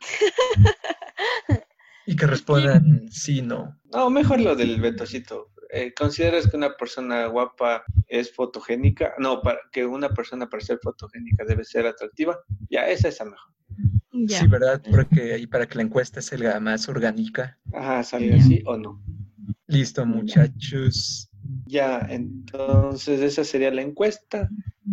Y 2.06 2.16
que 2.16 2.26
respondan 2.26 3.08
sí, 3.10 3.42
no. 3.42 3.78
No, 3.92 4.10
mejor 4.10 4.40
lo 4.40 4.54
del 4.54 4.80
Betosito. 4.80 5.50
Eh, 5.70 5.92
¿Consideras 5.92 6.48
que 6.48 6.56
una 6.56 6.76
persona 6.76 7.26
guapa 7.26 7.84
es 8.06 8.32
fotogénica? 8.32 9.14
No, 9.18 9.42
para 9.42 9.58
que 9.72 9.84
una 9.84 10.08
persona 10.10 10.48
para 10.48 10.62
ser 10.62 10.78
fotogénica 10.82 11.44
debe 11.44 11.64
ser 11.64 11.86
atractiva. 11.86 12.38
Ya, 12.70 12.88
esa 12.88 13.08
es 13.08 13.18
la 13.18 13.26
mejor. 13.26 13.52
Ya. 14.12 14.40
Sí, 14.40 14.46
¿verdad? 14.46 14.80
Porque 14.90 15.34
ahí 15.34 15.46
para 15.46 15.66
que 15.66 15.76
la 15.76 15.82
encuesta 15.82 16.22
salga 16.22 16.58
más 16.60 16.88
orgánica. 16.88 17.58
Ajá, 17.72 18.02
salga 18.04 18.36
así 18.36 18.62
o 18.64 18.76
no. 18.76 19.02
Listo, 19.66 20.06
muchachos. 20.06 21.28
Ya, 21.66 22.06
entonces 22.08 23.20
esa 23.20 23.44
sería 23.44 23.70
la 23.72 23.82
encuesta. 23.82 24.48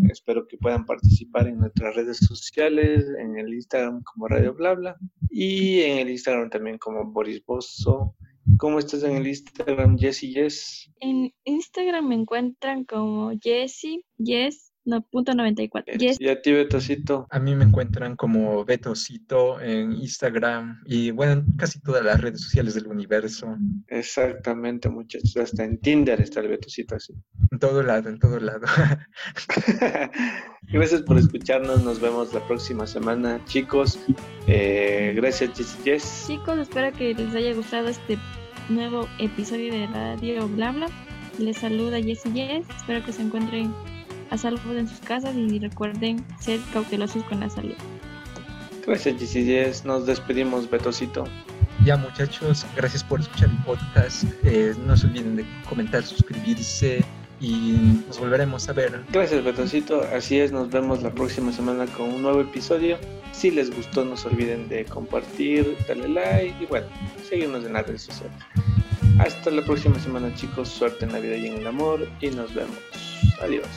Espero 0.10 0.48
que 0.48 0.58
puedan 0.58 0.86
participar 0.86 1.48
en 1.48 1.60
nuestras 1.60 1.96
redes 1.96 2.18
sociales, 2.18 3.06
en 3.20 3.38
el 3.38 3.54
Instagram 3.54 4.02
como 4.04 4.28
Radio 4.28 4.54
Blabla 4.54 4.98
y 5.30 5.82
en 5.82 6.00
el 6.00 6.10
Instagram 6.10 6.50
también 6.50 6.78
como 6.78 7.06
Boris 7.12 7.44
Bozo. 7.46 8.16
¿Cómo 8.58 8.80
estás 8.80 9.04
en 9.04 9.16
el 9.16 9.28
Instagram, 9.28 9.98
Jessy 9.98 10.34
Yes? 10.34 10.92
En 11.00 11.34
Instagram 11.46 12.08
me 12.08 12.16
encuentran 12.16 12.84
como 12.84 13.32
Jessie, 13.40 14.04
Yes, 14.18 14.73
no, 14.86 15.02
punto 15.02 15.34
94. 15.34 15.96
Yes, 15.98 16.20
Y 16.20 16.28
a 16.28 16.42
ti, 16.42 16.52
Betosito. 16.52 17.28
A 17.30 17.40
mí 17.40 17.56
me 17.56 17.64
encuentran 17.66 18.16
como 18.16 18.66
Betocito 18.66 19.60
en 19.62 19.94
Instagram 19.94 20.82
y 20.86 21.12
bueno, 21.12 21.34
en 21.34 21.46
casi 21.58 21.80
todas 21.82 22.04
las 22.04 22.20
redes 22.20 22.42
sociales 22.42 22.74
del 22.76 22.88
universo. 22.88 23.58
Exactamente, 23.88 24.90
muchachos. 24.90 25.36
Hasta 25.38 25.64
en 25.64 25.80
Tinder 25.80 26.20
está 26.22 26.42
el 26.42 26.50
Betosito 26.50 26.96
así. 26.96 27.14
En 27.52 27.60
todo 27.60 27.82
lado, 27.82 28.10
en 28.10 28.20
todo 28.20 28.40
lado. 28.40 28.66
Gracias 30.72 31.02
por 31.04 31.18
escucharnos. 31.18 31.84
Nos 31.84 32.00
vemos 32.02 32.34
la 32.34 32.46
próxima 32.48 32.86
semana, 32.88 33.40
chicos. 33.46 34.00
Eh, 34.48 35.14
gracias, 35.16 35.52
Jessy 35.56 35.78
Yes. 35.84 36.26
chicos, 36.28 36.58
espero 36.58 36.92
que 36.98 37.14
les 37.14 37.34
haya 37.36 37.54
gustado 37.54 37.88
este 37.88 38.18
nuevo 38.70 39.08
episodio 39.20 39.72
de 39.74 39.88
Radio 39.88 40.48
Blabla. 40.48 40.88
Les 41.38 41.58
saluda 41.58 42.02
Jessie 42.02 42.32
Yes. 42.34 42.66
Espero 42.76 43.06
que 43.06 43.14
se 43.14 43.22
encuentren 43.22 43.74
a 44.34 44.38
salvo 44.38 44.74
en 44.74 44.88
sus 44.88 45.00
casas 45.00 45.36
y 45.36 45.60
recuerden 45.60 46.26
ser 46.40 46.60
cautelosos 46.74 47.24
con 47.26 47.40
la 47.40 47.50
salud. 47.50 47.76
Gracias, 48.86 49.20
Jessy 49.20 49.46
Yes. 49.46 49.86
Nos 49.86 50.06
despedimos, 50.06 50.70
Betosito. 50.70 51.26
Ya 51.86 51.98
muchachos, 51.98 52.66
gracias 52.76 53.04
por 53.04 53.20
escuchar 53.20 53.50
el 53.50 53.58
podcast. 53.64 54.24
Eh, 54.44 54.74
no 54.86 54.98
se 54.98 55.08
olviden 55.08 55.36
de 55.36 55.46
comentar, 55.70 56.04
suscribirse 56.04 57.04
y 57.40 58.02
nos 58.08 58.20
volveremos 58.20 58.68
a 58.70 58.74
ver. 58.74 59.04
Gracias, 59.12 59.44
Betosito. 59.44 60.02
Así 60.16 60.40
es, 60.40 60.52
nos 60.52 60.70
vemos 60.70 61.04
la 61.04 61.12
próxima 61.12 61.52
semana 61.52 61.86
con 61.86 62.10
un 62.10 62.24
nuevo 62.24 62.42
episodio. 62.42 62.98
Si 63.32 63.52
les 63.52 63.76
gustó, 63.76 64.04
no 64.04 64.18
se 64.18 64.30
olviden 64.30 64.68
de 64.68 64.86
compartir, 64.86 65.78
darle 65.88 66.10
like 66.10 66.64
y 66.64 66.66
bueno, 66.66 66.88
seguirnos 67.30 67.66
en 67.66 67.74
las 67.74 67.86
redes 67.86 68.04
sociales. 68.04 68.38
Hasta 69.20 69.52
la 69.52 69.62
próxima 69.62 70.00
semana, 70.00 70.34
chicos. 70.34 70.70
Suerte 70.70 71.06
en 71.06 71.12
la 71.12 71.20
vida 71.20 71.36
y 71.36 71.48
en 71.48 71.58
el 71.58 71.68
amor 71.68 72.08
y 72.20 72.30
nos 72.32 72.54
vemos. 72.54 72.78
Adiós. 73.42 73.68